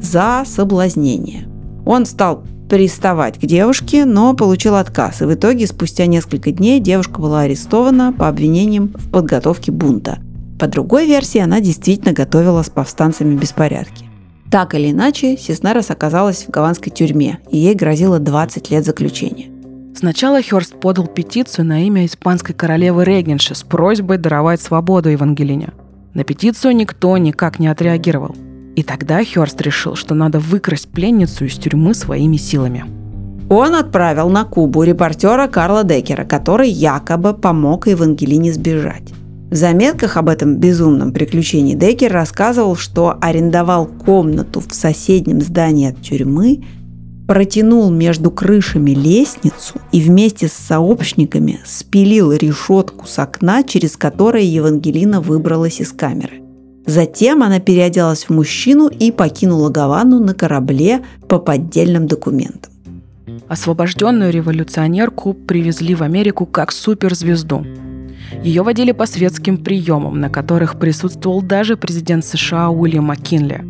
за 0.00 0.44
соблазнение. 0.46 1.48
Он 1.84 2.06
стал 2.06 2.44
приставать 2.68 3.38
к 3.38 3.46
девушке, 3.46 4.04
но 4.04 4.34
получил 4.34 4.76
отказ. 4.76 5.22
И 5.22 5.24
в 5.24 5.34
итоге, 5.34 5.66
спустя 5.66 6.06
несколько 6.06 6.52
дней, 6.52 6.80
девушка 6.80 7.20
была 7.20 7.42
арестована 7.42 8.12
по 8.12 8.28
обвинениям 8.28 8.92
в 8.94 9.10
подготовке 9.10 9.72
бунта. 9.72 10.18
По 10.58 10.66
другой 10.66 11.06
версии, 11.06 11.38
она 11.38 11.60
действительно 11.60 12.12
готовила 12.12 12.62
с 12.62 12.70
повстанцами 12.70 13.36
беспорядки. 13.36 14.04
Так 14.50 14.74
или 14.74 14.90
иначе, 14.90 15.36
Сеснерос 15.36 15.90
оказалась 15.90 16.44
в 16.44 16.50
гаванской 16.50 16.90
тюрьме, 16.90 17.38
и 17.50 17.58
ей 17.58 17.74
грозило 17.74 18.18
20 18.18 18.70
лет 18.70 18.84
заключения. 18.84 19.46
Сначала 19.94 20.40
Хёрст 20.42 20.78
подал 20.78 21.06
петицию 21.06 21.66
на 21.66 21.84
имя 21.84 22.06
испанской 22.06 22.54
королевы 22.54 23.04
Регенши 23.04 23.54
с 23.54 23.62
просьбой 23.62 24.16
даровать 24.16 24.60
свободу 24.60 25.08
Евангелине. 25.08 25.72
На 26.14 26.24
петицию 26.24 26.76
никто 26.76 27.16
никак 27.18 27.58
не 27.58 27.66
отреагировал. 27.66 28.34
И 28.78 28.84
тогда 28.84 29.24
Хёрст 29.24 29.60
решил, 29.60 29.96
что 29.96 30.14
надо 30.14 30.38
выкрасть 30.38 30.86
пленницу 30.86 31.44
из 31.46 31.56
тюрьмы 31.56 31.94
своими 31.94 32.36
силами. 32.36 32.84
Он 33.50 33.74
отправил 33.74 34.28
на 34.28 34.44
Кубу 34.44 34.84
репортера 34.84 35.48
Карла 35.48 35.82
Деккера, 35.82 36.24
который 36.24 36.70
якобы 36.70 37.34
помог 37.34 37.88
Евангелине 37.88 38.52
сбежать. 38.52 39.12
В 39.50 39.56
заметках 39.56 40.16
об 40.16 40.28
этом 40.28 40.58
безумном 40.58 41.12
приключении 41.12 41.74
Деккер 41.74 42.12
рассказывал, 42.12 42.76
что 42.76 43.18
арендовал 43.20 43.86
комнату 43.86 44.60
в 44.60 44.72
соседнем 44.72 45.40
здании 45.40 45.90
от 45.90 46.00
тюрьмы, 46.00 46.62
протянул 47.26 47.90
между 47.90 48.30
крышами 48.30 48.92
лестницу 48.92 49.74
и 49.90 50.00
вместе 50.00 50.46
с 50.46 50.52
сообщниками 50.52 51.58
спилил 51.64 52.30
решетку 52.30 53.08
с 53.08 53.18
окна, 53.18 53.64
через 53.64 53.96
которое 53.96 54.44
Евангелина 54.44 55.20
выбралась 55.20 55.80
из 55.80 55.90
камеры. 55.90 56.47
Затем 56.88 57.44
она 57.44 57.60
переоделась 57.60 58.24
в 58.24 58.30
мужчину 58.30 58.88
и 58.88 59.12
покинула 59.12 59.68
Гавану 59.68 60.18
на 60.18 60.34
корабле 60.34 61.04
по 61.28 61.38
поддельным 61.38 62.08
документам. 62.08 62.72
Освобожденную 63.46 64.32
революционерку 64.32 65.34
привезли 65.34 65.94
в 65.94 66.02
Америку 66.02 66.46
как 66.46 66.72
суперзвезду– 66.72 67.64
ее 68.42 68.62
водили 68.62 68.92
по 68.92 69.06
светским 69.06 69.56
приемам, 69.58 70.20
на 70.20 70.28
которых 70.28 70.78
присутствовал 70.78 71.42
даже 71.42 71.76
президент 71.76 72.24
США 72.24 72.70
Уильям 72.70 73.04
Маккинли. 73.04 73.64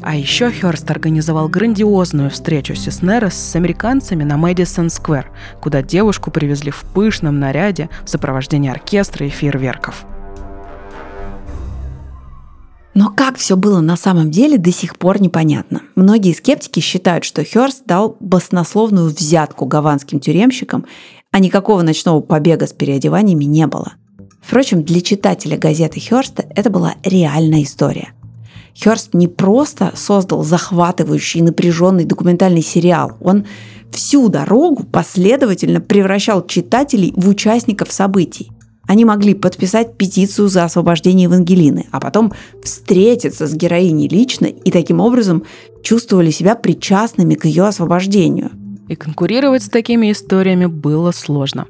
А 0.00 0.14
еще 0.14 0.50
Хёрст 0.50 0.88
организовал 0.90 1.48
грандиозную 1.48 2.30
встречу 2.30 2.74
Сеснерос 2.74 3.34
с 3.34 3.56
американцами 3.56 4.22
на 4.22 4.36
Мэдисон 4.36 4.90
Сквер, 4.90 5.30
куда 5.60 5.82
девушку 5.82 6.30
привезли 6.30 6.70
в 6.70 6.84
пышном 6.94 7.40
наряде 7.40 7.90
в 8.04 8.10
сопровождении 8.10 8.70
оркестра 8.70 9.26
и 9.26 9.30
фейерверков. 9.30 10.06
Но 12.98 13.10
как 13.10 13.36
все 13.36 13.56
было 13.56 13.80
на 13.80 13.96
самом 13.96 14.32
деле, 14.32 14.58
до 14.58 14.72
сих 14.72 14.98
пор 14.98 15.22
непонятно. 15.22 15.82
Многие 15.94 16.32
скептики 16.32 16.80
считают, 16.80 17.22
что 17.22 17.44
Хёрст 17.44 17.84
дал 17.86 18.16
баснословную 18.18 19.10
взятку 19.10 19.66
гаванским 19.66 20.18
тюремщикам 20.18 20.84
а 21.30 21.38
никакого 21.38 21.82
ночного 21.82 22.20
побега 22.20 22.66
с 22.66 22.72
переодеваниями 22.72 23.44
не 23.44 23.68
было. 23.68 23.92
Впрочем, 24.42 24.82
для 24.82 25.00
читателя 25.00 25.56
газеты 25.56 26.00
Хёрста 26.00 26.44
это 26.56 26.70
была 26.70 26.96
реальная 27.04 27.62
история. 27.62 28.14
Хёрст 28.74 29.14
не 29.14 29.28
просто 29.28 29.92
создал 29.94 30.42
захватывающий 30.42 31.42
напряженный 31.42 32.04
документальный 32.04 32.62
сериал, 32.62 33.12
он 33.20 33.46
всю 33.92 34.28
дорогу 34.28 34.82
последовательно 34.82 35.80
превращал 35.80 36.44
читателей 36.44 37.12
в 37.14 37.28
участников 37.28 37.92
событий. 37.92 38.50
Они 38.88 39.04
могли 39.04 39.34
подписать 39.34 39.96
петицию 39.96 40.48
за 40.48 40.64
освобождение 40.64 41.24
Евангелины, 41.24 41.86
а 41.92 42.00
потом 42.00 42.32
встретиться 42.64 43.46
с 43.46 43.54
героиней 43.54 44.08
лично 44.08 44.46
и 44.46 44.72
таким 44.72 44.98
образом 44.98 45.44
чувствовали 45.84 46.32
себя 46.32 46.56
причастными 46.56 47.36
к 47.36 47.44
ее 47.44 47.64
освобождению– 47.64 48.50
и 48.88 48.96
конкурировать 48.96 49.62
с 49.62 49.68
такими 49.68 50.10
историями 50.10 50.66
было 50.66 51.12
сложно. 51.12 51.66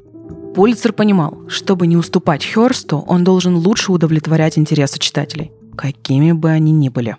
Пулицер 0.55 0.93
понимал, 0.93 1.37
чтобы 1.47 1.85
не 1.85 1.95
уступать 1.97 2.43
Хёрсту, 2.45 3.03
он 3.07 3.25
должен 3.25 3.55
лучше 3.55 3.91
удовлетворять 3.91 4.57
интересы 4.57 4.97
читателей, 4.99 5.51
какими 5.75 6.31
бы 6.31 6.49
они 6.49 6.71
ни 6.71 6.89
были. 6.89 7.17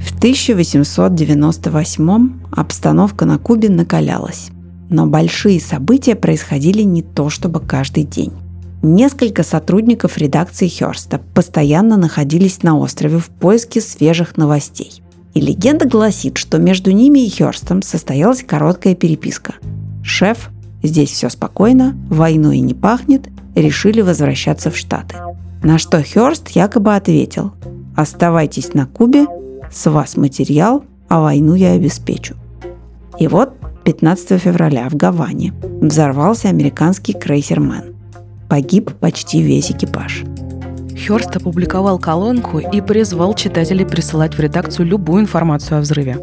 В 0.00 0.16
1898 0.18 2.40
обстановка 2.52 3.24
на 3.24 3.38
Кубе 3.38 3.68
накалялась. 3.68 4.50
Но 4.90 5.06
большие 5.06 5.60
события 5.60 6.14
происходили 6.14 6.82
не 6.82 7.02
то 7.02 7.30
чтобы 7.30 7.60
каждый 7.60 8.04
день. 8.04 8.32
Несколько 8.82 9.42
сотрудников 9.42 10.18
редакции 10.18 10.68
Хёрста 10.68 11.18
постоянно 11.32 11.96
находились 11.96 12.62
на 12.62 12.78
острове 12.78 13.18
в 13.18 13.28
поиске 13.28 13.80
свежих 13.80 14.36
новостей. 14.36 15.02
И 15.32 15.40
легенда 15.40 15.88
гласит, 15.88 16.36
что 16.36 16.58
между 16.58 16.90
ними 16.90 17.20
и 17.20 17.30
Хёрстом 17.30 17.82
состоялась 17.82 18.44
короткая 18.44 18.94
переписка. 18.94 19.54
Шеф, 20.02 20.50
здесь 20.82 21.10
все 21.10 21.30
спокойно, 21.30 21.96
войной 22.10 22.58
не 22.58 22.74
пахнет, 22.74 23.28
решили 23.54 24.02
возвращаться 24.02 24.70
в 24.70 24.76
Штаты. 24.76 25.16
На 25.62 25.78
что 25.78 26.02
Хёрст 26.02 26.50
якобы 26.50 26.94
ответил 26.94 27.52
«Оставайтесь 27.96 28.74
на 28.74 28.84
Кубе, 28.84 29.26
с 29.72 29.90
вас 29.90 30.18
материал, 30.18 30.84
а 31.08 31.22
войну 31.22 31.54
я 31.54 31.72
обеспечу». 31.72 32.36
И 33.18 33.28
вот 33.28 33.54
15 33.84 34.40
февраля 34.40 34.88
в 34.88 34.96
Гаване 34.96 35.52
взорвался 35.80 36.48
американский 36.48 37.12
крейсер 37.12 37.60
«Мэн». 37.60 37.94
Погиб 38.48 38.92
почти 39.00 39.42
весь 39.42 39.70
экипаж– 39.70 40.24
Хёрст 40.96 41.36
опубликовал 41.36 41.98
колонку 41.98 42.58
и 42.60 42.80
призвал 42.80 43.34
читателей 43.34 43.84
присылать 43.84 44.34
в 44.34 44.40
редакцию 44.40 44.86
любую 44.86 45.22
информацию 45.22 45.78
о 45.78 45.80
взрыве. 45.80 46.18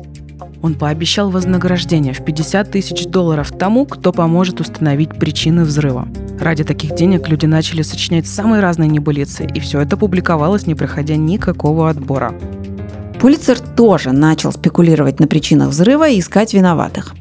Он 0.64 0.76
пообещал 0.76 1.30
вознаграждение 1.30 2.14
в 2.14 2.24
50 2.24 2.72
тысяч 2.72 3.06
долларов 3.06 3.52
тому, 3.52 3.86
кто 3.86 4.12
поможет 4.12 4.60
установить 4.60 5.10
причины 5.20 5.66
взрыва. 5.66 6.08
Ради 6.40 6.64
таких 6.64 6.96
денег 6.96 7.28
люди 7.28 7.46
начали 7.46 7.82
сочинять 7.82 8.28
самые 8.28 8.62
разные 8.62 8.90
небылицы, 8.90 9.46
и 9.46 9.60
все 9.60 9.82
это 9.82 9.98
публиковалось, 9.98 10.68
не 10.68 10.76
проходя 10.76 11.16
никакого 11.16 11.90
отбора. 11.90 12.34
Пулицер 13.20 13.60
тоже 13.60 14.12
начал 14.12 14.52
спекулировать 14.52 15.20
на 15.20 15.28
причинах 15.28 15.70
взрыва 15.70 16.10
и 16.10 16.20
искать 16.20 16.54
виноватых. 16.54 17.14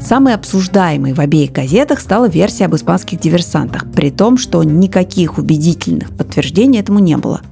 Самой 0.00 0.34
обсуждаемой 0.34 1.12
в 1.12 1.20
обеих 1.20 1.52
газетах 1.52 2.00
стала 2.00 2.28
версия 2.28 2.66
об 2.66 2.74
испанских 2.74 3.20
диверсантах, 3.20 3.90
при 3.92 4.10
том, 4.10 4.38
что 4.38 4.62
никаких 4.64 5.38
убедительных 5.38 6.16
подтверждений 6.16 6.80
этому 6.80 6.98
не 6.98 7.16
было. 7.16 7.42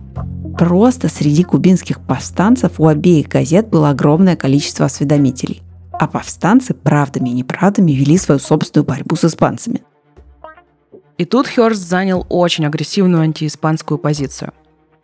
Просто 0.59 1.09
среди 1.09 1.45
кубинских 1.45 2.01
повстанцев 2.01 2.81
у 2.81 2.87
обеих 2.89 3.29
газет 3.29 3.69
было 3.69 3.91
огромное 3.91 4.35
количество 4.35 4.87
осведомителей. 4.87 5.63
А 5.93 6.07
повстанцы 6.09 6.75
правдами 6.75 7.29
и 7.29 7.33
неправдами 7.33 7.93
вели 7.93 8.19
свою 8.19 8.41
собственную 8.41 8.87
борьбу 8.87 9.15
с 9.15 9.25
испанцами. 9.25 9.83
И 11.17 11.25
тут 11.25 11.49
Хёрст 11.49 11.83
занял 11.83 12.27
очень 12.29 12.67
агрессивную 12.67 13.23
антииспанскую 13.23 13.99
позицию. 13.99 14.53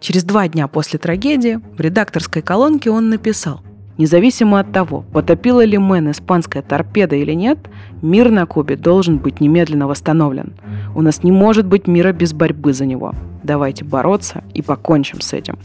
Через 0.00 0.24
два 0.24 0.48
дня 0.48 0.68
после 0.68 0.98
трагедии 0.98 1.60
в 1.76 1.80
редакторской 1.80 2.42
колонке 2.42 2.90
он 2.90 3.08
написал– 3.10 3.60
Независимо 3.96 4.58
от 4.58 4.72
того, 4.72 5.04
потопила 5.12 5.64
ли 5.64 5.78
Мэн 5.78 6.10
испанская 6.10 6.62
торпеда 6.62 7.14
или 7.14 7.32
нет, 7.32 7.58
мир 8.02 8.30
на 8.30 8.44
Кубе 8.44 8.76
должен 8.76 9.18
быть 9.18 9.40
немедленно 9.40 9.86
восстановлен. 9.86 10.54
У 10.96 11.02
нас 11.02 11.22
не 11.22 11.30
может 11.30 11.66
быть 11.66 11.86
мира 11.86 12.12
без 12.12 12.32
борьбы 12.32 12.72
за 12.72 12.86
него. 12.86 13.12
Давайте 13.44 13.84
бороться 13.84 14.42
и 14.52 14.62
покончим 14.62 15.20
с 15.20 15.32
этим. 15.32 15.58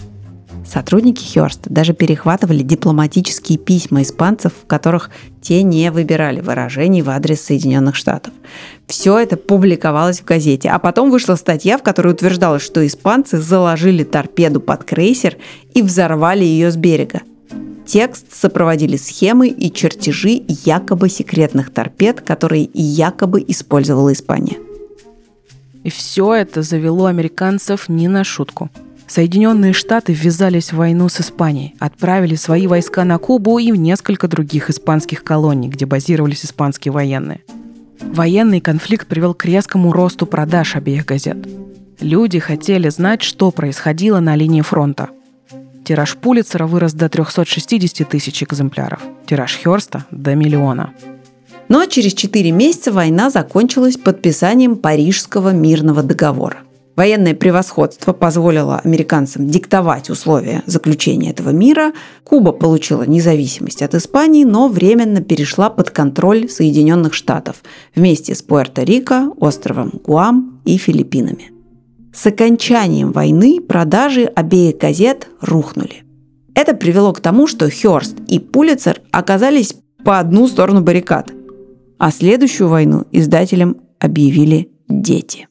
Сотрудники 0.65 1.23
Хёрста 1.23 1.67
даже 1.71 1.93
перехватывали 1.93 2.61
дипломатические 2.61 3.57
письма 3.57 4.03
испанцев, 4.03 4.51
в 4.61 4.67
которых 4.67 5.09
те 5.41 5.63
не 5.63 5.89
выбирали 5.89 6.41
выражений 6.41 7.01
в 7.01 7.09
адрес 7.09 7.41
Соединенных 7.41 7.95
Штатов. 7.95 8.33
Все 8.85 9.17
это 9.17 9.37
публиковалось 9.37 10.19
в 10.19 10.25
газете, 10.25 10.69
а 10.69 10.77
потом 10.77 11.09
вышла 11.09 11.35
статья, 11.35 11.79
в 11.79 11.83
которой 11.83 12.13
утверждалось, 12.13 12.61
что 12.61 12.85
испанцы 12.85 13.39
заложили 13.39 14.03
торпеду 14.03 14.61
под 14.61 14.83
крейсер 14.83 15.37
и 15.73 15.81
взорвали 15.81 16.43
ее 16.43 16.69
с 16.69 16.75
берега. 16.75 17.21
Текст 17.89 18.27
сопроводили 18.31 18.97
схемы 18.97 19.47
и 19.47 19.73
чертежи 19.73 20.43
якобы 20.47 21.09
секретных 21.09 21.73
торпед, 21.73 22.21
которые 22.21 22.69
якобы 22.71 23.43
использовала 23.47 24.13
Испания. 24.13 24.57
И 25.83 25.89
все 25.89 26.35
это 26.35 26.61
завело 26.61 27.07
американцев 27.07 27.89
не 27.89 28.07
на 28.07 28.23
шутку. 28.23 28.69
Соединенные 29.07 29.73
Штаты 29.73 30.13
ввязались 30.13 30.71
в 30.71 30.75
войну 30.75 31.09
с 31.09 31.19
Испанией, 31.19 31.73
отправили 31.79 32.35
свои 32.35 32.67
войска 32.67 33.03
на 33.05 33.17
Кубу 33.17 33.57
и 33.57 33.71
в 33.71 33.75
несколько 33.75 34.27
других 34.27 34.69
испанских 34.69 35.23
колоний, 35.23 35.69
где 35.69 35.87
базировались 35.87 36.45
испанские 36.45 36.91
военные. 36.91 37.41
Военный 38.01 38.61
конфликт 38.61 39.07
привел 39.07 39.33
к 39.33 39.45
резкому 39.45 39.91
росту 39.91 40.27
продаж 40.27 40.75
обеих 40.75 41.07
газет. 41.07 41.39
Люди 41.99 42.37
хотели 42.37 42.89
знать, 42.89 43.23
что 43.23 43.49
происходило 43.49 44.19
на 44.19 44.35
линии 44.35 44.61
фронта– 44.61 45.09
Тираж 45.85 46.15
Пулицера 46.17 46.67
вырос 46.67 46.93
до 46.93 47.09
360 47.09 48.07
тысяч 48.07 48.43
экземпляров. 48.43 49.01
Тираж 49.25 49.57
Херста– 49.57 50.05
до 50.11 50.35
миллиона. 50.35 50.93
Но 51.67 51.85
через 51.85 52.13
4 52.13 52.51
месяца 52.51 52.91
война 52.91 53.29
закончилась 53.29 53.97
подписанием 53.97 54.75
Парижского 54.75 55.53
мирного 55.53 56.03
договора. 56.03 56.57
Военное 56.95 57.33
превосходство 57.33 58.11
позволило 58.11 58.79
американцам 58.79 59.47
диктовать 59.47 60.09
условия 60.09 60.63
заключения 60.65 61.31
этого 61.31 61.51
мира. 61.51 61.93
Куба 62.25 62.51
получила 62.51 63.03
независимость 63.03 63.81
от 63.81 63.95
Испании, 63.95 64.43
но 64.43 64.67
временно 64.67 65.21
перешла 65.21 65.69
под 65.69 65.91
контроль 65.91 66.49
Соединенных 66.49 67.13
Штатов 67.13 67.63
вместе 67.95 68.35
с 68.35 68.43
Пуэрто-Рико, 68.43 69.33
островом 69.37 70.01
Гуам 70.03 70.59
и 70.65 70.75
Филиппинами. 70.75 71.51
С 72.21 72.25
окончанием 72.25 73.13
войны 73.13 73.61
продажи 73.61 74.25
обеих 74.25 74.75
газет 74.75 75.29
рухнули. 75.39 76.03
Это 76.53 76.73
привело 76.73 77.13
к 77.13 77.21
тому, 77.21 77.47
что 77.47 77.69
Хёрст 77.69 78.17
и 78.27 78.39
Пулицер 78.39 78.99
оказались 79.09 79.75
по 80.03 80.19
одну 80.19 80.49
сторону 80.49 80.81
баррикад, 80.81 81.31
а 81.97 82.11
следующую 82.11 82.67
войну 82.67 83.05
издателям 83.13 83.77
объявили 83.99 84.69
дети. 84.89 85.47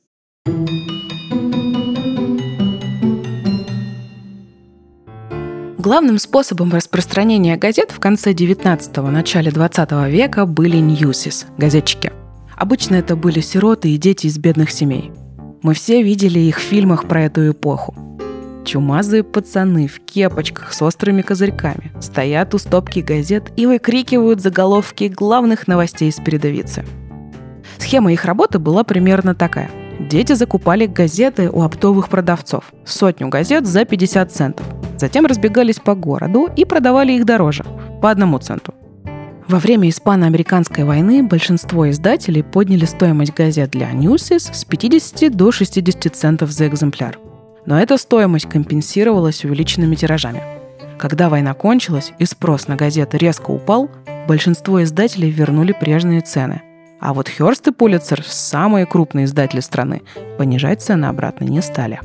Главным 5.79 6.19
способом 6.19 6.71
распространения 6.71 7.57
газет 7.57 7.93
в 7.93 7.99
конце 7.99 8.35
19-го, 8.35 9.11
начале 9.11 9.51
20 9.51 9.91
века 10.11 10.45
были 10.45 10.77
ньюсис– 10.77 11.47
газетчики. 11.57 12.13
Обычно 12.59 12.97
это 12.97 13.17
были 13.17 13.41
сироты 13.41 13.89
и 13.89 13.97
дети 13.97 14.27
из 14.27 14.37
бедных 14.37 14.71
семей. 14.71 15.11
Мы 15.63 15.75
все 15.75 16.03
видели 16.03 16.39
их 16.39 16.59
в 16.59 16.63
фильмах 16.63 17.07
про 17.07 17.23
эту 17.23 17.51
эпоху. 17.51 17.95
Чумазые 18.65 19.25
пацаны 19.25 19.87
в 19.87 20.01
кепочках 20.01 20.73
с 20.73 20.83
острыми 20.83 21.23
козырьками 21.23 21.93
стоят 22.01 22.55
у 22.55 22.59
стопки 22.59 23.01
газет 23.01 23.51
и 23.57 23.67
выкрикивают 23.67 24.41
заголовки 24.41 25.05
главных 25.05 25.67
новостей 25.67 26.11
из 26.11 26.17
передовицы. 26.17 26.85
Схема 27.79 28.13
их 28.13 28.25
работы 28.25 28.59
была 28.59 28.85
примерно 28.85 29.35
такая. 29.35 29.71
Дети 29.99 30.35
закупали 30.35 30.87
газеты 30.87 31.51
у 31.51 31.63
оптовых 31.63 32.09
продавцов. 32.09 32.73
Сотню 32.85 33.29
газет 33.29 33.67
за 33.67 33.85
50 33.85 34.33
центов– 34.33 34.67
Затем 34.99 35.27
разбегались 35.27 35.79
по 35.79 35.95
городу 35.95 36.49
и 36.57 36.65
продавали 36.65 37.13
их 37.13 37.25
дороже, 37.25 37.65
по 38.03 38.11
одному 38.11 38.39
центу. 38.39 38.75
Во 39.49 39.59
время 39.59 39.89
Испано-Американской 39.89 40.85
войны 40.85 41.23
большинство 41.23 41.89
издателей 41.89 42.45
подняли 42.45 42.85
стоимость 42.85 43.35
газет 43.35 43.71
для 43.71 43.91
Newsies 43.93 44.53
с 44.53 44.67
50 44.67 45.35
до 45.35 45.51
60 45.51 46.15
центов 46.15 46.51
за 46.51 46.69
экземпляр. 46.69 47.19
Но 47.65 47.81
эта 47.81 47.97
стоимость 47.97 48.47
компенсировалась 48.47 49.47
увеличенными 49.47 49.95
тиражами. 49.95 50.43
Когда 50.99 51.31
война 51.31 51.55
кончилась 51.55 52.13
и 52.19 52.27
спрос 52.27 52.69
на 52.69 52.77
газеты 52.77 53.17
резко 53.17 53.51
упал, 53.51 53.91
большинство 54.27 54.83
издателей 54.83 55.31
вернули 55.31 55.73
прежние 55.73 56.21
цены. 56.21 56.61
А 57.01 57.15
вот 57.15 57.31
Хёрст 57.31 57.69
и 57.69 57.73
Пулицер, 57.73 58.23
самые 58.23 58.85
крупные 58.85 59.25
издатели 59.25 59.61
страны, 59.61 60.03
понижать 60.37 60.83
цены 60.83 61.07
обратно 61.07 61.45
не 61.45 61.63
стали. 61.63 62.01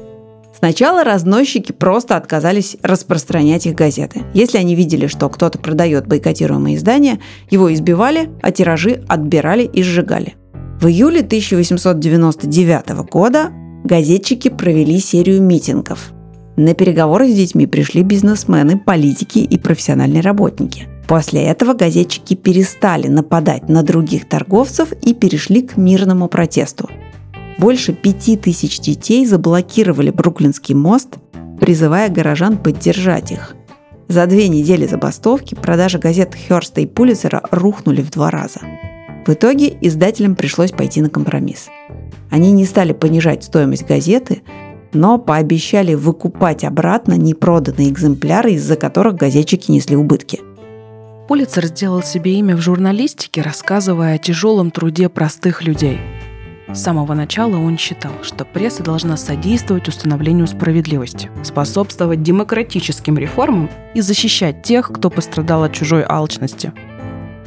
Сначала 0.55 1.03
разносчики 1.03 1.71
просто 1.71 2.15
отказались 2.15 2.77
распространять 2.81 3.65
их 3.65 3.75
газеты. 3.75 4.21
Если 4.33 4.57
они 4.57 4.75
видели, 4.75 5.07
что 5.07 5.27
кто-то 5.29 5.57
продает 5.57 6.07
бойкотируемые 6.07 6.77
издания, 6.77 7.19
его 7.49 7.73
избивали, 7.73 8.29
а 8.41 8.51
тиражи 8.51 9.03
отбирали 9.07 9.63
и 9.63 9.83
сжигали. 9.83 10.35
В 10.79 10.87
июле 10.87 11.21
1899 11.21 12.89
года 13.09 13.51
газетчики 13.83 14.49
провели 14.49 14.99
серию 14.99 15.41
митингов. 15.41 16.11
На 16.55 16.75
переговоры 16.75 17.29
с 17.29 17.35
детьми 17.35 17.65
пришли 17.65 18.03
бизнесмены, 18.03 18.77
политики 18.77 19.39
и 19.39 19.57
профессиональные 19.57 20.21
работники. 20.21 20.87
После 21.07 21.43
этого 21.43 21.73
газетчики 21.73 22.35
перестали 22.35 23.07
нападать 23.07 23.69
на 23.69 23.83
других 23.83 24.29
торговцев 24.29 24.91
и 25.01 25.13
перешли 25.13 25.61
к 25.61 25.77
мирному 25.77 26.27
протесту. 26.27 26.89
Больше 27.57 27.93
пяти 27.93 28.35
тысяч 28.35 28.79
детей 28.79 29.25
заблокировали 29.25 30.09
Бруклинский 30.09 30.75
мост, 30.75 31.15
призывая 31.59 32.09
горожан 32.09 32.57
поддержать 32.57 33.31
их. 33.31 33.55
За 34.07 34.25
две 34.25 34.47
недели 34.47 34.85
забастовки 34.85 35.55
продажи 35.55 35.97
газет 35.97 36.35
Херста 36.35 36.81
и 36.81 36.85
Пулицера 36.85 37.41
рухнули 37.51 38.01
в 38.01 38.11
два 38.11 38.29
раза. 38.29 38.59
В 39.25 39.29
итоге 39.31 39.77
издателям 39.81 40.35
пришлось 40.35 40.71
пойти 40.71 41.01
на 41.01 41.09
компромисс. 41.09 41.67
Они 42.29 42.51
не 42.51 42.65
стали 42.65 42.91
понижать 42.93 43.43
стоимость 43.43 43.87
газеты, 43.87 44.41
но 44.91 45.17
пообещали 45.17 45.93
выкупать 45.93 46.63
обратно 46.63 47.13
непроданные 47.13 47.89
экземпляры, 47.89 48.53
из-за 48.53 48.75
которых 48.75 49.15
газетчики 49.15 49.71
несли 49.71 49.95
убытки. 49.95 50.41
Пулицер 51.27 51.65
сделал 51.67 52.03
себе 52.03 52.33
имя 52.39 52.57
в 52.57 52.61
журналистике, 52.61 53.41
рассказывая 53.41 54.15
о 54.15 54.17
тяжелом 54.17 54.71
труде 54.71 55.07
простых 55.07 55.63
людей– 55.63 55.99
с 56.73 56.81
самого 56.81 57.13
начала 57.13 57.57
он 57.57 57.77
считал, 57.77 58.11
что 58.23 58.45
пресса 58.45 58.81
должна 58.81 59.15
содействовать 59.15 59.87
установлению 59.87 60.47
справедливости, 60.47 61.29
способствовать 61.43 62.23
демократическим 62.23 63.15
реформам 63.17 63.69
и 63.93 64.01
защищать 64.01 64.63
тех, 64.63 64.91
кто 64.91 65.11
пострадал 65.11 65.63
от 65.63 65.73
чужой 65.73 66.03
алчности. 66.03 66.73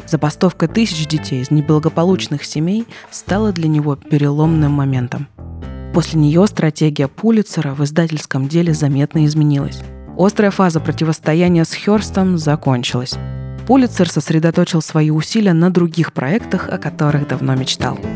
Забастовка 0.07 0.69
тысяч 0.69 1.09
детей 1.09 1.43
из 1.43 1.51
неблагополучных 1.51 2.45
семей 2.45 2.87
стала 3.11 3.51
для 3.51 3.67
него 3.67 3.97
переломным 3.97 4.71
моментом. 4.71 5.27
После 5.93 6.21
нее 6.21 6.47
стратегия 6.47 7.09
Пулицера 7.09 7.75
в 7.75 7.83
издательском 7.83 8.47
деле 8.47 8.75
заметно 8.75 9.27
изменилась. 9.27 9.81
Острая 10.17 10.53
фаза 10.53 10.79
противостояния 10.79 11.65
с 11.65 11.75
Хёрстом 11.75 12.39
закончилась. 12.39 13.17
Пулицер 13.67 14.09
сосредоточил 14.09 14.83
свои 14.83 15.11
усилия 15.11 15.53
на 15.53 15.71
других 15.71 16.12
проектах, 16.12 16.69
о 16.69 16.79
которых 16.79 17.27
давно 17.27 17.57
мечтал– 17.57 17.99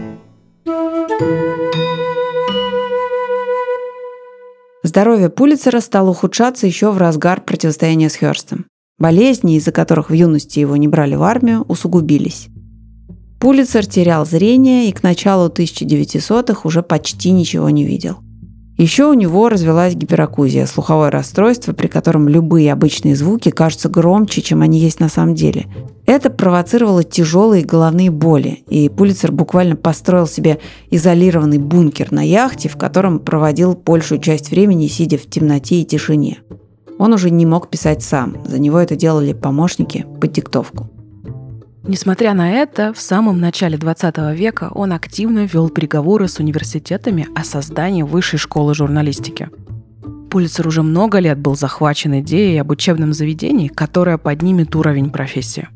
Здоровье 4.83 5.29
Пулицера 5.29 5.81
стало 5.81 6.11
ухудшаться 6.11 6.66
еще 6.66 6.90
в 6.90 6.99
разгар 6.99 7.40
противостояния 7.40 8.09
с 8.09 8.16
Хёрстом. 8.16 8.66
Болезни, 8.99 9.57
из-за 9.57 9.73
которых 9.73 10.11
в 10.11 10.12
юности 10.12 10.59
его 10.59 10.77
не 10.77 10.88
брали 10.88 11.14
в 11.14 11.23
армию, 11.23 11.64
усугубились. 11.68 12.49
Пулицер 13.40 13.87
терял 13.87 14.27
зрение 14.27 14.88
и 14.88 14.92
к 14.92 15.03
началу 15.03 15.49
1900-х 15.49 16.61
уже 16.64 16.83
почти 16.83 17.31
ничего 17.31 17.70
не 17.70 17.85
видел– 17.85 18.18
еще 18.81 19.05
у 19.11 19.12
него 19.12 19.51
развилась 19.51 19.95
гиперакузия, 19.95 20.64
слуховое 20.64 21.11
расстройство, 21.11 21.75
при 21.75 21.87
котором 21.87 22.29
любые 22.29 22.73
обычные 22.73 23.14
звуки 23.14 23.51
кажутся 23.51 23.90
громче, 23.90 24.40
чем 24.40 24.62
они 24.62 24.79
есть 24.79 25.01
на 25.01 25.11
самом 25.11 25.35
деле. 25.35 25.66
Это 26.07 26.31
провоцировало 26.31 27.05
тяжелые 27.05 27.62
головные 27.62 28.11
боли, 28.11 28.64
и 28.69 28.88
Пулицер 28.88 29.33
буквально 29.33 29.77
построил 29.77 30.27
себе 30.27 30.61
изолированный 30.90 31.59
бункер 31.59 32.11
на 32.11 32.23
яхте, 32.27 32.71
в 32.71 32.79
котором 32.79 33.19
проводил 33.19 33.75
большую 33.75 34.19
часть 34.19 34.51
времени, 34.51 34.87
сидя 34.87 35.19
в 35.19 35.29
темноте 35.29 35.83
и 35.83 35.85
тишине. 35.85 36.38
Он 36.99 37.12
уже 37.12 37.29
не 37.29 37.45
мог 37.45 37.69
писать 37.69 38.03
сам, 38.03 38.38
за 38.47 38.59
него 38.59 38.79
это 38.79 38.97
делали 38.97 39.35
помощники 39.35 40.07
под 40.21 40.33
диктовку. 40.33 40.88
Несмотря 41.83 42.35
на 42.35 42.53
это, 42.53 42.93
в 42.93 43.01
самом 43.01 43.40
начале 43.40 43.79
20 43.79 44.16
века 44.37 44.71
он 44.75 44.93
активно 44.93 45.47
вел 45.47 45.71
переговоры 45.71 46.29
с 46.29 46.38
университетами 46.38 47.27
о 47.35 47.43
создании 47.43 48.03
высшей 48.03 48.38
школы 48.38 48.75
журналистики. 48.75 49.49
Пулицер 50.31 50.69
уже 50.69 50.83
много 50.83 51.19
лет 51.19 51.38
был 51.38 51.57
захвачен 51.57 52.21
идеей 52.21 52.59
об 52.59 52.71
учебном 52.71 53.14
заведении, 53.14 53.69
которое 53.69 54.19
поднимет 54.19 54.77
уровень 54.77 55.11
профессии. 55.11 55.69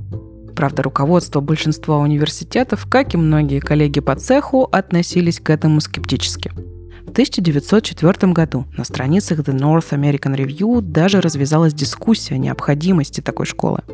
Правда, 0.54 0.82
руководство 0.82 1.40
большинства 1.40 1.98
университетов, 1.98 2.86
как 2.88 3.14
и 3.14 3.16
многие 3.16 3.58
коллеги 3.58 4.00
по 4.00 4.14
цеху, 4.14 4.68
относились 4.70 5.40
к 5.40 5.50
этому 5.50 5.80
скептически. 5.80 6.52
В 7.06 7.10
1904 7.10 8.32
году 8.32 8.66
на 8.76 8.84
страницах 8.84 9.40
The 9.40 9.56
North 9.56 9.90
American 9.90 10.36
Review 10.36 10.80
даже 10.80 11.20
развязалась 11.20 11.74
дискуссия 11.74 12.34
о 12.34 12.38
необходимости 12.38 13.22
такой 13.22 13.46
школы– 13.46 13.80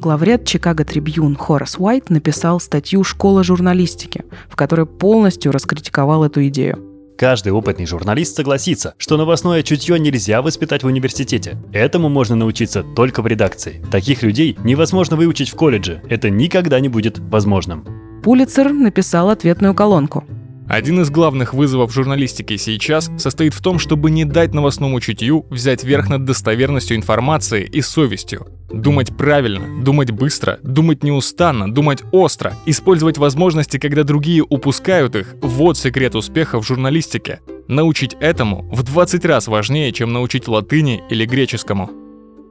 Главред 0.00 0.44
Чикаго 0.44 0.84
Трибьюн 0.84 1.34
Хорас 1.34 1.76
Уайт 1.78 2.08
написал 2.08 2.60
статью 2.60 3.02
«Школа 3.02 3.42
журналистики», 3.42 4.24
в 4.48 4.54
которой 4.54 4.86
полностью 4.86 5.50
раскритиковал 5.50 6.24
эту 6.24 6.46
идею. 6.48 6.78
Каждый 7.18 7.50
опытный 7.50 7.84
журналист 7.84 8.36
согласится, 8.36 8.94
что 8.96 9.16
новостное 9.16 9.64
чутье 9.64 9.98
нельзя 9.98 10.40
воспитать 10.40 10.84
в 10.84 10.86
университете. 10.86 11.58
Этому 11.72 12.08
можно 12.08 12.36
научиться 12.36 12.84
только 12.84 13.22
в 13.22 13.26
редакции. 13.26 13.84
Таких 13.90 14.22
людей 14.22 14.56
невозможно 14.62 15.16
выучить 15.16 15.50
в 15.50 15.56
колледже. 15.56 16.00
Это 16.08 16.30
никогда 16.30 16.78
не 16.78 16.88
будет 16.88 17.18
возможным. 17.18 17.84
Пулицер 18.22 18.72
написал 18.72 19.30
ответную 19.30 19.74
колонку. 19.74 20.22
Один 20.68 21.00
из 21.00 21.08
главных 21.08 21.54
вызовов 21.54 21.94
журналистики 21.94 22.58
сейчас 22.58 23.10
состоит 23.16 23.54
в 23.54 23.62
том, 23.62 23.78
чтобы 23.78 24.10
не 24.10 24.26
дать 24.26 24.52
новостному 24.52 25.00
чутью 25.00 25.46
взять 25.48 25.82
верх 25.82 26.10
над 26.10 26.26
достоверностью 26.26 26.98
информации 26.98 27.64
и 27.64 27.80
совестью. 27.80 28.46
Думать 28.70 29.16
правильно, 29.16 29.82
думать 29.82 30.10
быстро, 30.10 30.58
думать 30.62 31.02
неустанно, 31.02 31.72
думать 31.72 32.02
остро, 32.12 32.52
использовать 32.66 33.16
возможности, 33.16 33.78
когда 33.78 34.04
другие 34.04 34.42
упускают 34.42 35.16
их– 35.16 35.36
вот 35.40 35.78
секрет 35.78 36.14
успеха 36.14 36.60
в 36.60 36.66
журналистике. 36.66 37.40
Научить 37.66 38.14
этому 38.20 38.68
в 38.70 38.82
20 38.82 39.24
раз 39.24 39.48
важнее, 39.48 39.90
чем 39.92 40.12
научить 40.12 40.48
латыни 40.48 41.02
или 41.08 41.24
греческому. 41.24 41.90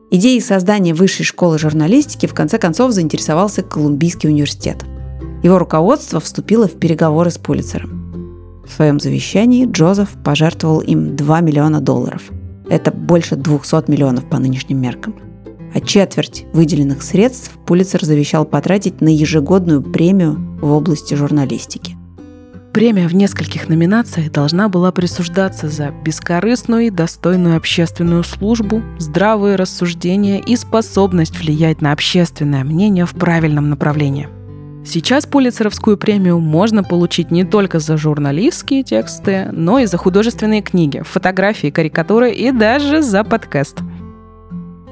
Идеей 0.09 0.41
создания 0.41 0.95
высшей 0.95 1.26
школы 1.26 1.59
журналистики 1.59 2.26
в 2.26 2.34
конце 2.34 2.57
концов 2.57 2.93
заинтересовался 2.93 3.61
Колумбийский 3.61 4.30
университет. 4.30 4.86
Его 5.43 5.59
руководство 5.59 6.20
вступило 6.20 6.68
в 6.68 6.80
переговоры 6.80 7.30
с 7.30 7.38
Пулицером. 7.38 8.07
В 8.68 8.74
своем 8.74 8.99
завещании 8.99 9.65
Джозеф 9.65 10.09
пожертвовал 10.24 10.80
им 10.82 11.15
2 11.15 11.41
миллиона 11.41 11.82
долларов. 11.82 12.24
Это 12.70 12.91
больше 12.91 13.36
200 13.36 13.89
миллионов 13.89 14.30
по 14.30 14.38
нынешним 14.39 14.82
меркам. 14.82 15.15
А 15.74 15.80
четверть 15.80 16.45
выделенных 16.53 17.01
средств 17.01 17.51
Пулицер 17.65 18.03
завещал 18.03 18.45
потратить 18.45 19.01
на 19.01 19.09
ежегодную 19.09 19.82
премию 19.82 20.38
в 20.61 20.72
области 20.72 21.13
журналистики. 21.13 21.95
Премия 22.74 23.07
в 23.07 23.15
нескольких 23.15 23.70
номинациях 23.70 24.32
должна 24.32 24.70
была 24.70 24.91
присуждаться 24.91 25.68
за 25.68 25.89
бескорыстную 25.89 26.88
и 26.88 26.91
достойную 26.91 27.57
общественную 27.57 28.24
службу, 28.24 28.84
здравые 28.99 29.55
рассуждения 29.55 30.39
и 30.39 30.55
способность 30.55 31.39
влиять 31.39 31.82
на 31.82 31.91
общественное 31.91 32.63
мнение 32.63 33.07
в 33.07 33.13
правильном 33.13 33.72
направлении. 33.72 34.30
Сейчас 34.89 35.25
Пулицеровскую 35.25 35.97
премию 35.97 36.39
можно 36.39 36.81
получить 36.81 37.29
не 37.29 37.43
только 37.43 37.79
за 37.79 37.97
журналистские 37.97 38.83
тексты, 38.83 39.49
но 39.51 39.79
и 39.79 39.85
за 39.85 39.97
художественные 39.97 40.61
книги, 40.61 41.01
фотографии, 41.01 41.71
карикатуры 41.71 42.31
и 42.31 42.53
даже 42.53 43.01
за 43.01 43.25
подкаст. 43.25 43.79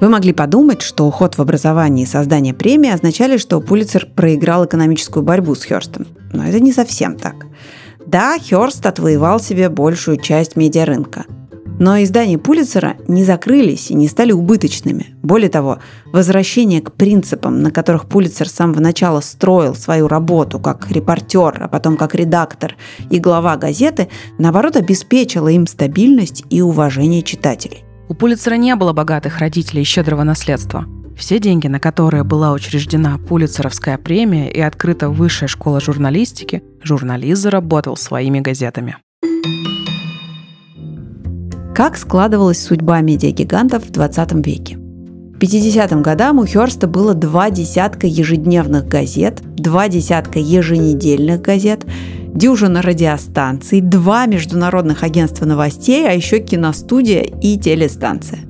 Вы 0.02 0.10
могли 0.10 0.34
подумать, 0.34 0.82
что 0.82 1.06
уход 1.08 1.38
в 1.38 1.42
образование 1.42 2.04
и 2.04 2.10
создание 2.10 2.54
премии 2.54 2.92
означали, 2.92 3.38
что 3.38 3.62
Пулицер 3.62 4.06
проиграл 4.06 4.66
экономическую 4.66 5.24
борьбу 5.24 5.56
с 5.56 5.64
Хёрстом. 5.64 6.06
Но 6.34 6.46
это 6.46 6.60
не 6.60 6.74
совсем 6.74 7.16
так. 7.16 7.46
Да, 8.06 8.36
Хёрст 8.38 8.86
отвоевал 8.86 9.40
себе 9.40 9.70
большую 9.70 10.18
часть 10.18 10.58
медиарынка. 10.58 11.24
Но 11.78 12.02
издания 12.02 12.38
Пулицера 12.38 12.96
не 13.08 13.26
закрылись 13.26 13.92
и 13.92 13.96
не 13.96 14.08
стали 14.08 14.32
убыточными. 14.32 15.08
Более 15.22 15.50
того, 15.50 15.80
возвращение 16.14 16.82
к 16.82 16.94
принципам, 16.94 17.62
на 17.62 17.72
которых 17.72 18.06
Пулицер 18.06 18.48
с 18.48 18.54
самого 18.54 18.80
начала 18.80 19.20
строил 19.20 19.76
свою 19.76 20.08
работу 20.08 20.60
как 20.60 20.90
репортер, 20.90 21.62
а 21.62 21.68
потом 21.68 21.98
как 21.98 22.16
редактор 22.16 22.76
и 23.10 23.20
глава 23.20 23.58
газеты, 23.58 24.08
наоборот, 24.38 24.78
обеспечило 24.78 25.50
им 25.50 25.68
стабильность 25.68 26.44
и 26.50 26.62
уважение 26.62 27.22
читателей. 27.24 27.84
У 28.08 28.14
Пулицера 28.14 28.56
не 28.56 28.76
было 28.76 28.94
богатых 28.94 29.40
родителей 29.40 29.82
и 29.82 29.86
щедрого 29.86 30.24
наследства. 30.24 30.86
Все 31.18 31.40
деньги, 31.40 31.68
на 31.68 31.80
которые 31.80 32.24
была 32.24 32.52
учреждена 32.52 33.18
Пулицеровская 33.18 33.98
премия 33.98 34.50
и 34.50 34.60
открыта 34.60 35.10
Высшая 35.10 35.48
школа 35.48 35.82
журналистики, 35.82 36.62
журналист 36.84 37.42
заработал 37.42 37.98
своими 37.98 38.40
газетами. 38.40 38.98
Как 41.76 41.98
складывалась 41.98 42.64
судьба 42.64 43.02
медиагигантов 43.02 43.86
в 43.86 43.92
20 43.92 44.46
веке? 44.46 44.78
В 44.78 45.38
50-м 45.38 46.02
годам 46.02 46.40
у 46.40 46.46
Хёрста 46.46 46.88
было 46.88 47.14
два 47.14 47.50
десятка 47.52 48.08
ежедневных 48.08 48.88
газет, 48.88 49.42
два 49.44 49.90
десятка 49.90 50.40
еженедельных 50.40 51.42
газет, 51.42 51.86
дюжина 52.34 52.82
радиостанций, 52.82 53.82
два 53.82 54.26
международных 54.26 55.04
агентства 55.04 55.46
новостей, 55.46 56.08
а 56.08 56.14
еще 56.14 56.40
киностудия 56.40 57.22
и 57.22 57.58
телестанция– 57.58 58.40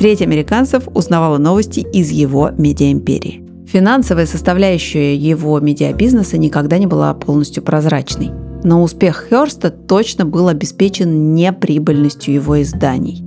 Треть 0.00 0.22
американцев 0.22 0.84
узнавала 0.94 1.36
новости 1.36 1.80
из 1.80 2.10
его 2.10 2.50
медиаимперии. 2.56 3.44
Финансовая 3.66 4.24
составляющая 4.24 5.14
его 5.14 5.60
медиабизнеса 5.60 6.38
никогда 6.38 6.78
не 6.78 6.86
была 6.86 7.12
полностью 7.12 7.62
прозрачной. 7.62 8.30
Но 8.62 8.82
успех 8.82 9.26
Херста 9.30 9.70
точно 9.70 10.26
был 10.26 10.48
обеспечен 10.48 11.34
неприбыльностью 11.34 12.34
его 12.34 12.60
изданий. 12.62 13.24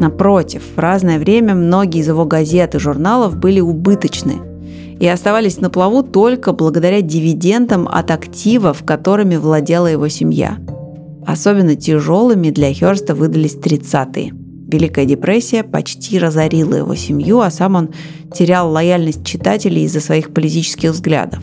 Напротив, 0.00 0.62
в 0.74 0.78
разное 0.78 1.18
время 1.18 1.54
многие 1.54 2.00
из 2.00 2.08
его 2.08 2.24
газет 2.24 2.74
и 2.74 2.78
журналов 2.78 3.36
были 3.36 3.60
убыточны 3.60 4.40
и 4.98 5.06
оставались 5.06 5.60
на 5.60 5.70
плаву 5.70 6.02
только 6.02 6.52
благодаря 6.52 7.02
дивидендам 7.02 7.88
от 7.88 8.10
активов, 8.10 8.84
которыми 8.84 9.36
владела 9.36 9.86
его 9.86 10.08
семья. 10.08 10.58
Особенно 11.26 11.76
тяжелыми 11.76 12.50
для 12.50 12.72
Херста 12.72 13.14
выдались 13.14 13.56
30-е. 13.56 14.32
Великая 14.72 15.04
депрессия 15.04 15.62
почти 15.62 16.18
разорила 16.18 16.74
его 16.74 16.94
семью, 16.94 17.40
а 17.40 17.50
сам 17.50 17.76
он 17.76 17.90
терял 18.32 18.70
лояльность 18.70 19.24
читателей 19.24 19.84
из-за 19.84 20.00
своих 20.00 20.32
политических 20.32 20.90
взглядов. 20.90 21.42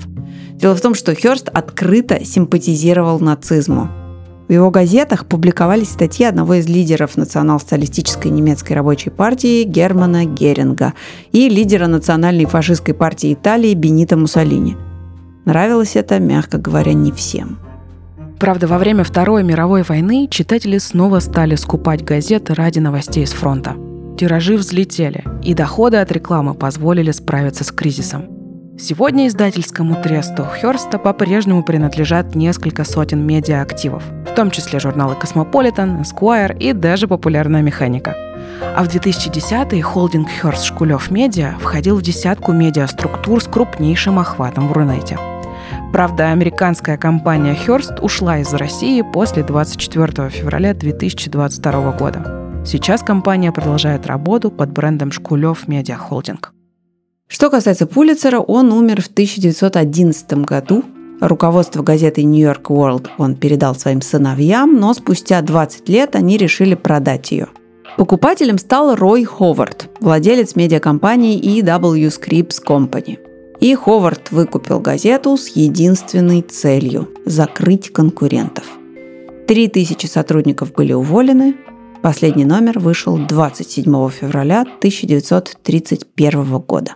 Дело 0.60 0.76
в 0.76 0.82
том, 0.82 0.94
что 0.94 1.16
Хёрст 1.16 1.50
открыто 1.50 2.24
симпатизировал 2.26 3.20
нацизму. 3.20 3.90
В 4.48 4.52
его 4.52 4.72
газетах 4.72 5.26
публиковались 5.26 5.92
статьи 5.92 6.26
одного 6.26 6.56
из 6.56 6.68
лидеров 6.68 7.18
национал-социалистической 7.18 8.32
немецкой 8.32 8.74
рабочей 8.74 9.10
партии 9.10 9.64
Германа 9.64 10.26
Геринга 10.26 10.94
и 11.32 11.48
лидера 11.48 11.88
национальной 11.88 12.46
фашистской 12.46 12.94
партии 12.94 13.34
Италии 13.34 13.74
Бенита 13.74 14.18
Муссолини. 14.18 14.76
Нравилось 15.46 15.96
это, 15.96 16.20
мягко 16.20 16.58
говоря, 16.58 16.94
не 16.94 17.12
всем– 17.12 17.60
Правда, 18.40 18.68
во 18.68 18.78
время 18.78 19.04
Второй 19.04 19.44
мировой 19.44 19.84
войны 19.84 20.30
читатели 20.32 20.78
снова 20.78 21.20
стали 21.20 21.56
скупать 21.56 22.06
газеты 22.06 22.54
ради 22.54 22.80
новостей 22.80 23.28
с 23.28 23.34
фронта. 23.34 23.76
Тиражи 24.18 24.56
взлетели, 24.56 25.26
и 25.44 25.54
доходы 25.54 25.98
от 25.98 26.10
рекламы 26.14 26.54
позволили 26.54 27.12
справиться 27.12 27.66
с 27.66 27.72
кризисом. 27.72 28.39
Сегодня 28.80 29.28
издательскому 29.28 30.02
тресту 30.02 30.44
Хёрста 30.44 30.98
по-прежнему 30.98 31.64
принадлежат 31.64 32.36
несколько 32.36 32.84
сотен 32.84 33.26
медиа-активов, 33.26 34.04
в 34.26 34.34
том 34.36 34.52
числе 34.52 34.80
журналы 34.80 35.16
«Cosmopolitan», 35.16 36.02
«Esquire» 36.02 36.58
и 36.58 36.74
даже 36.74 37.08
«Популярная 37.08 37.62
механика». 37.62 38.16
А 38.76 38.84
в 38.84 38.88
2010-е 38.88 39.82
холдинг 39.82 40.30
Хёрст 40.42 40.64
Шкулев 40.64 41.12
Медиа 41.12 41.56
входил 41.60 41.98
в 41.98 42.02
десятку 42.02 42.52
медиаструктур 42.54 43.44
с 43.44 43.48
крупнейшим 43.48 44.20
охватом 44.20 44.70
в 44.70 44.74
Рунете– 44.74 45.18
Правда, 45.92 46.32
американская 46.32 46.98
компания 46.98 47.56
Hearst 47.56 48.00
ушла 48.02 48.38
из 48.38 48.54
России 48.54 49.02
после 49.02 49.44
24 49.44 50.30
февраля 50.30 50.74
2022 50.76 51.92
года. 51.94 52.64
Сейчас 52.64 53.02
компания 53.02 53.52
продолжает 53.52 54.06
работу 54.06 54.52
под 54.52 54.72
брендом 54.72 55.12
Шкулев 55.12 55.68
Медиа 55.68 55.96
Холдинг. 55.96 56.54
Что 57.30 57.50
касается 57.50 57.88
Пулицера, 57.88 58.40
он 58.40 58.74
умер 58.74 59.02
в 59.02 59.08
1911 59.08 60.34
году. 60.46 60.84
Руководство 61.22 61.82
газеты 61.82 62.24
New 62.24 62.46
York 62.46 62.70
World 62.70 63.08
он 63.18 63.36
передал 63.36 63.76
своим 63.76 64.02
сыновьям, 64.02 64.78
но 64.78 64.94
спустя 64.94 65.42
20 65.42 65.88
лет 65.88 66.16
они 66.16 66.36
решили 66.36 66.76
продать 66.76 67.32
ее. 67.32 67.48
Покупателем 67.98 68.58
стал 68.58 68.96
Рой 68.96 69.24
Ховард, 69.24 69.90
владелец 70.02 70.56
медиакомпании 70.56 71.40
EW 71.40 72.10
Scripps 72.10 72.62
Company– 72.66 73.18
и 73.60 73.76
Ховард 73.76 74.32
выкупил 74.32 74.80
газету 74.80 75.36
с 75.38 75.50
единственной 75.50 76.42
целью– 76.42 77.10
закрыть 77.26 77.92
конкурентов. 77.92 78.64
Три 79.48 79.68
тысячи 79.68 80.06
сотрудников 80.06 80.72
были 80.72 80.94
уволены. 80.94 81.56
Последний 82.02 82.46
номер 82.46 82.80
вышел 82.80 83.18
27 83.18 83.84
февраля 84.10 84.62
1931 84.62 86.60
года. 86.60 86.96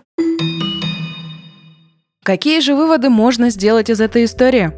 Какие 2.22 2.60
же 2.60 2.74
выводы 2.74 3.10
можно 3.10 3.50
сделать 3.50 3.90
из 3.90 4.00
этой 4.00 4.24
истории? 4.24 4.72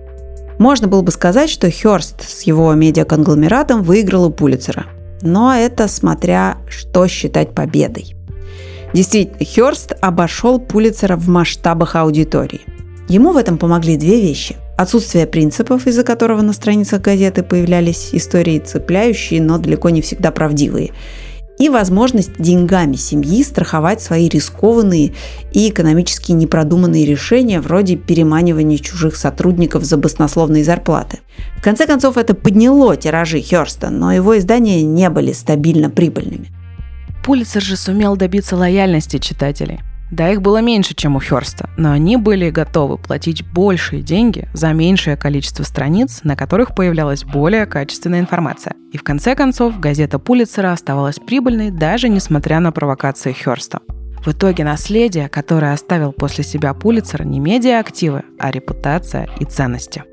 Можно 0.59 0.89
было 0.89 1.03
бы 1.03 1.13
сказать, 1.13 1.49
что 1.49 1.71
Хёрст 1.71 2.23
с 2.29 2.43
его 2.43 2.75
медиаконгломератом 2.75 3.85
выиграл 3.85 4.25
у 4.25 4.31
Пулицера. 4.31 4.87
Но 5.23 5.55
это 5.55 5.87
смотря 5.87 6.59
что 6.69 7.07
считать 7.07 7.55
победой. 7.55 8.17
Действительно, 8.93 9.45
Хёрст 9.45 9.93
обошел 10.01 10.59
Пулицера 10.59 11.17
в 11.17 11.29
масштабах 11.29 11.95
аудитории. 11.95 12.63
Ему 13.09 13.31
в 13.33 13.37
этом 13.37 13.57
помогли 13.57 13.97
две 13.97 14.21
вещи. 14.21 14.57
Отсутствие 14.77 15.27
принципов, 15.27 15.87
из-за 15.87 16.03
которого 16.03 16.43
на 16.43 16.53
страницах 16.53 17.03
газеты 17.03 17.45
появлялись 17.45 18.11
истории 18.13 18.59
цепляющие, 18.59 19.41
но 19.41 19.59
далеко 19.59 19.91
не 19.91 20.03
всегда 20.03 20.33
правдивые. 20.33 20.91
И 21.59 21.69
возможность 21.69 22.39
деньгами 22.39 22.97
семьи 22.97 23.43
страховать 23.43 24.03
свои 24.03 24.29
рискованные 24.29 25.15
и 25.53 25.71
экономически 25.71 26.33
непродуманные 26.33 27.07
решения 27.07 27.61
вроде 27.61 27.97
переманивания 27.97 28.77
чужих 28.77 29.17
сотрудников 29.17 29.85
за 29.85 29.97
баснословные 29.97 30.65
зарплаты. 30.65 31.21
В 31.57 31.63
конце 31.63 31.87
концов, 31.87 32.19
это 32.19 32.35
подняло 32.35 32.97
тиражи 32.97 33.41
Хёрста, 33.41 33.89
но 33.89 34.13
его 34.13 34.37
издания 34.37 34.83
не 34.83 35.09
были 35.09 35.33
стабильно 35.33 35.89
прибыльными. 35.89 36.49
Пулицер 37.25 37.63
же 37.63 37.77
сумел 37.77 38.17
добиться 38.17 38.57
лояльности 38.57 39.19
читателей. 39.19 39.81
Да, 40.11 40.31
их 40.31 40.41
было 40.41 40.61
меньше, 40.61 40.95
чем 40.95 41.17
у 41.17 41.21
Хёрста, 41.21 41.69
но 41.77 41.91
они 41.91 42.17
были 42.17 42.51
готовы 42.51 42.97
платить 42.97 43.45
большие 43.45 44.03
деньги 44.03 44.49
за 44.53 44.73
меньшее 44.73 45.17
количество 45.17 45.65
страниц, 45.65 46.21
на 46.23 46.37
которых 46.37 46.77
появлялась 46.77 47.25
более 47.25 47.67
качественная 47.67 48.21
информация. 48.21 48.75
И 48.93 48.99
в 48.99 49.03
конце 49.03 49.35
концов, 49.35 49.81
газета 49.81 50.19
Пулицера 50.21 50.73
оставалась 50.73 51.19
прибыльной, 51.19 51.71
даже 51.71 52.09
несмотря 52.09 52.61
на 52.61 52.71
провокации 52.71 53.33
Хёрста. 53.33 53.81
В 54.25 54.29
итоге 54.29 54.65
наследие, 54.65 55.29
которое 55.29 55.73
оставил 55.73 56.13
после 56.13 56.45
себя 56.45 56.73
Пулицер, 56.73 57.25
не 57.25 57.41
медиа-активы, 57.41 58.23
а 58.39 58.51
репутация 58.51 59.29
и 59.41 59.45
ценности. 59.45 60.05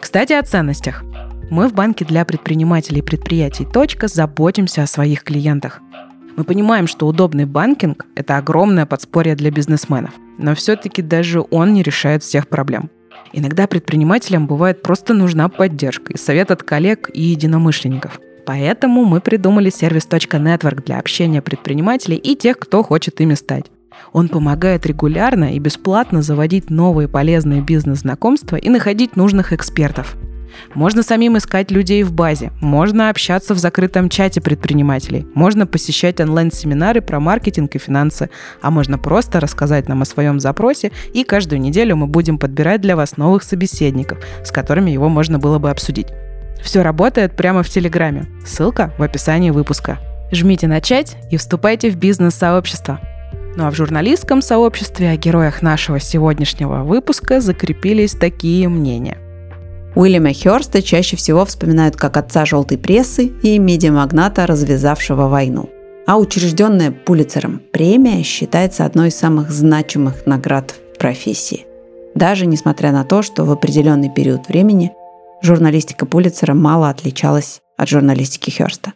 Кстати, 0.00 0.32
о 0.32 0.42
ценностях. 0.42 1.02
Мы 1.50 1.68
в 1.68 1.74
банке 1.74 2.04
для 2.04 2.24
предпринимателей 2.24 3.00
и 3.00 3.02
предприятий 3.02 3.64
«Точка» 3.64 4.06
заботимся 4.06 4.84
о 4.84 4.86
своих 4.86 5.24
клиентах– 5.24 5.80
Мы 6.36 6.44
понимаем, 6.44 6.86
что 6.86 7.06
удобный 7.06 7.44
банкинг– 7.44 8.06
это 8.14 8.36
огромное 8.36 8.86
подспорье 8.86 9.34
для 9.34 9.50
бизнесменов, 9.50 10.12
но 10.38 10.54
все-таки 10.54 11.02
даже 11.02 11.44
он 11.50 11.72
не 11.74 11.82
решает 11.82 12.22
всех 12.22 12.48
проблем. 12.48 12.90
Иногда 13.32 13.66
предпринимателям 13.66 14.46
бывает 14.46 14.82
просто 14.82 15.14
нужна 15.14 15.48
поддержка 15.48 16.12
и 16.12 16.18
совет 16.18 16.50
от 16.50 16.62
коллег 16.62 17.10
и 17.12 17.22
единомышленников. 17.22 18.20
Поэтому 18.46 19.04
мы 19.04 19.20
придумали 19.20 19.70
сервис 19.70 20.06
.network 20.06 20.84
для 20.84 20.98
общения 20.98 21.42
предпринимателей 21.42 22.16
и 22.16 22.34
тех, 22.34 22.58
кто 22.58 22.82
хочет 22.82 23.20
ими 23.20 23.34
стать. 23.34 23.66
Он 24.12 24.28
помогает 24.28 24.86
регулярно 24.86 25.54
и 25.54 25.58
бесплатно 25.58 26.22
заводить 26.22 26.70
новые 26.70 27.06
полезные 27.06 27.60
бизнес-знакомства 27.60 28.56
и 28.56 28.68
находить 28.68 29.16
нужных 29.16 29.52
экспертов– 29.52 30.16
можно 30.74 31.02
самим 31.02 31.36
искать 31.38 31.70
людей 31.70 32.02
в 32.02 32.12
базе, 32.12 32.52
можно 32.60 33.10
общаться 33.10 33.54
в 33.54 33.58
закрытом 33.58 34.08
чате 34.08 34.40
предпринимателей, 34.40 35.26
можно 35.34 35.66
посещать 35.66 36.20
онлайн-семинары 36.20 37.00
про 37.00 37.20
маркетинг 37.20 37.74
и 37.74 37.78
финансы, 37.78 38.30
а 38.62 38.70
можно 38.70 38.98
просто 38.98 39.40
рассказать 39.40 39.88
нам 39.88 40.02
о 40.02 40.06
своем 40.06 40.40
запросе, 40.40 40.92
и 41.12 41.24
каждую 41.24 41.60
неделю 41.60 41.96
мы 41.96 42.06
будем 42.06 42.38
подбирать 42.38 42.80
для 42.80 42.96
вас 42.96 43.16
новых 43.16 43.42
собеседников, 43.42 44.18
с 44.44 44.50
которыми 44.50 44.90
его 44.90 45.08
можно 45.08 45.38
было 45.38 45.58
бы 45.58 45.70
обсудить. 45.70 46.08
Все 46.62 46.82
работает 46.82 47.36
прямо 47.36 47.62
в 47.62 47.68
Телеграме. 47.68 48.26
Ссылка 48.46 48.92
в 48.98 49.02
описании 49.02 49.50
выпуска. 49.50 49.98
Жмите 50.30 50.68
«Начать» 50.68 51.16
и 51.30 51.36
вступайте 51.36 51.90
в 51.90 51.96
бизнес-сообщество. 51.96 53.00
Ну 53.56 53.66
а 53.66 53.70
в 53.70 53.74
журналистском 53.74 54.42
сообществе 54.42 55.10
о 55.10 55.16
героях 55.16 55.62
нашего 55.62 55.98
сегодняшнего 55.98 56.84
выпуска 56.84 57.40
закрепились 57.40 58.12
такие 58.12 58.68
мнения– 58.68 59.18
Уильяма 59.96 60.32
Хёрста 60.32 60.82
чаще 60.82 61.16
всего 61.16 61.44
вспоминают 61.44 61.96
как 61.96 62.16
отца 62.16 62.46
желтой 62.46 62.78
прессы 62.78 63.26
и 63.42 63.58
медиамагната, 63.58 64.46
развязавшего 64.46 65.28
войну. 65.28 65.68
А 66.06 66.18
учрежденная 66.18 66.92
Пулицером 66.92 67.60
премия 67.72 68.22
считается 68.22 68.84
одной 68.84 69.08
из 69.08 69.16
самых 69.16 69.50
значимых 69.50 70.26
наград 70.26 70.74
в 70.94 70.98
профессии. 70.98 71.66
Даже 72.14 72.46
несмотря 72.46 72.92
на 72.92 73.04
то, 73.04 73.22
что 73.22 73.44
в 73.44 73.50
определенный 73.50 74.10
период 74.10 74.48
времени 74.48 74.92
журналистика 75.42 76.06
Пулицера 76.06 76.54
мало 76.54 76.88
отличалась 76.88 77.60
от 77.76 77.88
журналистики 77.88 78.50
Хёрста. 78.50 78.92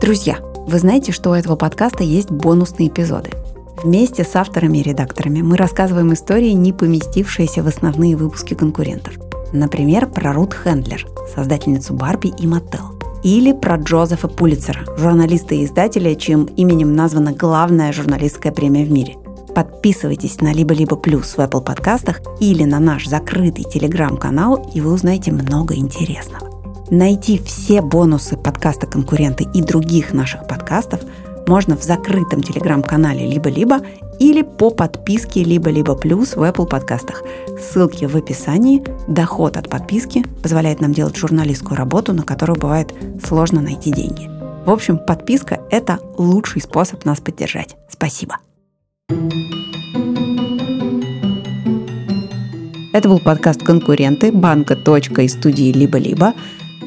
Друзья, 0.00 0.38
вы 0.66 0.78
знаете, 0.78 1.12
что 1.12 1.30
у 1.30 1.34
этого 1.34 1.56
подкаста 1.56 2.02
есть 2.04 2.30
бонусные 2.30 2.88
эпизоды– 2.88 3.30
Вместе 3.80 4.22
с 4.22 4.36
авторами 4.36 4.78
и 4.78 4.82
редакторами 4.82 5.42
мы 5.42 5.56
рассказываем 5.56 6.12
истории, 6.12 6.50
не 6.50 6.72
поместившиеся 6.72 7.62
в 7.62 7.66
основные 7.66 8.16
выпуски 8.16 8.54
конкурентов. 8.54 9.14
Например, 9.52 10.06
про 10.06 10.32
Рут 10.32 10.54
Хендлер, 10.54 11.06
создательницу 11.34 11.92
Барби 11.92 12.32
и 12.38 12.46
Маттел. 12.46 12.92
Или 13.24 13.52
про 13.52 13.76
Джозефа 13.76 14.28
Пулицера, 14.28 14.84
журналиста 14.96 15.54
и 15.54 15.64
издателя, 15.64 16.14
чьим 16.14 16.44
именем 16.44 16.94
названа 16.94 17.32
главная 17.32 17.92
журналистская 17.92 18.52
премия 18.52 18.84
в 18.84 18.90
мире. 18.90 19.16
Подписывайтесь 19.54 20.40
на 20.40 20.52
«Либо-либо 20.52 20.96
плюс» 20.96 21.36
в 21.36 21.38
Apple 21.38 21.62
подкастах 21.62 22.20
или 22.40 22.64
на 22.64 22.78
наш 22.78 23.06
закрытый 23.06 23.64
телеграм-канал, 23.64 24.70
и 24.74 24.80
вы 24.80 24.92
узнаете 24.92 25.32
много 25.32 25.74
интересного. 25.74 26.50
Найти 26.90 27.38
все 27.38 27.80
бонусы 27.82 28.36
подкаста 28.36 28.86
«Конкуренты» 28.86 29.46
и 29.52 29.60
других 29.60 30.12
наших 30.12 30.46
подкастов– 30.46 31.00
можно 31.46 31.76
в 31.76 31.82
закрытом 31.82 32.42
телеграм-канале 32.42 33.26
«Либо-либо» 33.26 33.80
или 34.18 34.42
по 34.42 34.70
подписке 34.70 35.42
«Либо-либо 35.42 35.94
плюс» 35.94 36.36
в 36.36 36.42
Apple 36.42 36.66
подкастах. 36.66 37.22
Ссылки 37.60 38.04
в 38.04 38.16
описании. 38.16 38.82
Доход 39.08 39.56
от 39.56 39.68
подписки 39.68 40.24
позволяет 40.42 40.80
нам 40.80 40.92
делать 40.92 41.16
журналистскую 41.16 41.76
работу, 41.76 42.12
на 42.12 42.22
которую 42.22 42.58
бывает 42.58 42.94
сложно 43.24 43.60
найти 43.60 43.90
деньги. 43.90 44.30
В 44.64 44.70
общем, 44.70 44.98
подписка– 44.98 45.60
это 45.70 45.98
лучший 46.16 46.62
способ 46.62 47.04
нас 47.04 47.20
поддержать. 47.20 47.76
Спасибо. 47.88 48.36
Это 52.92 53.08
был 53.08 53.18
подкаст 53.18 53.62
«Конкуренты» 53.62 54.30
банка 54.30 54.74
и 54.74 55.28
студии 55.28 55.72
«Либо-либо». 55.72 56.34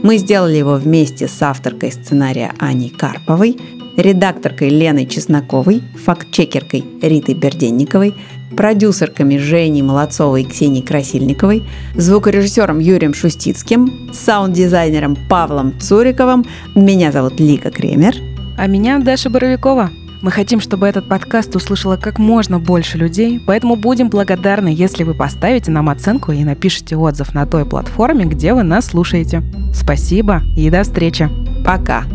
Мы 0.04 0.18
сделали 0.18 0.56
его 0.56 0.76
вместе 0.76 1.28
с 1.28 1.42
авторкой 1.42 1.92
сценария 1.92 2.54
Аней 2.60 2.90
Карповой– 2.90 3.58
редакторкой 3.98 4.70
Леной 4.70 5.06
Чесноковой, 5.06 5.82
фактчекеркой 6.04 6.84
Ритой 7.02 7.36
Берденниковой, 7.36 8.14
продюсерками 8.56 9.38
Женей 9.38 9.82
Молодцовой 9.82 10.44
и 10.44 10.46
Ксенией 10.46 10.86
Красильниковой, 10.86 11.64
звукорежиссером 11.96 12.80
Юрием 12.80 13.14
Шустицким, 13.14 14.12
саунд-дизайнером 14.14 15.18
Павлом 15.30 15.80
Цуриковым. 15.80 16.46
Меня 16.76 17.12
зовут 17.12 17.40
Лика 17.40 17.72
Кремер. 17.72 18.16
А 18.58 18.68
меня 18.68 19.00
Даша 19.00 19.30
Боровикова. 19.30 19.90
Мы 20.22 20.32
хотим, 20.32 20.60
чтобы 20.60 20.88
этот 20.88 21.08
подкаст 21.08 21.56
услышало 21.56 21.98
как 21.98 22.18
можно 22.18 22.58
больше 22.58 22.98
людей, 22.98 23.40
поэтому 23.46 23.76
будем 23.76 24.10
благодарны, 24.10 24.70
если 24.70 25.04
вы 25.04 25.14
поставите 25.14 25.70
нам 25.70 25.90
оценку 25.90 26.32
и 26.32 26.44
напишите 26.44 26.96
отзыв 26.96 27.36
на 27.36 27.46
той 27.46 27.66
платформе, 27.66 28.26
где 28.26 28.54
вы 28.54 28.64
нас 28.64 28.88
слушаете. 28.88 29.44
Спасибо 29.74 30.42
и 30.58 30.70
до 30.70 30.84
встречи. 30.84 31.30
Пока. 31.64 32.06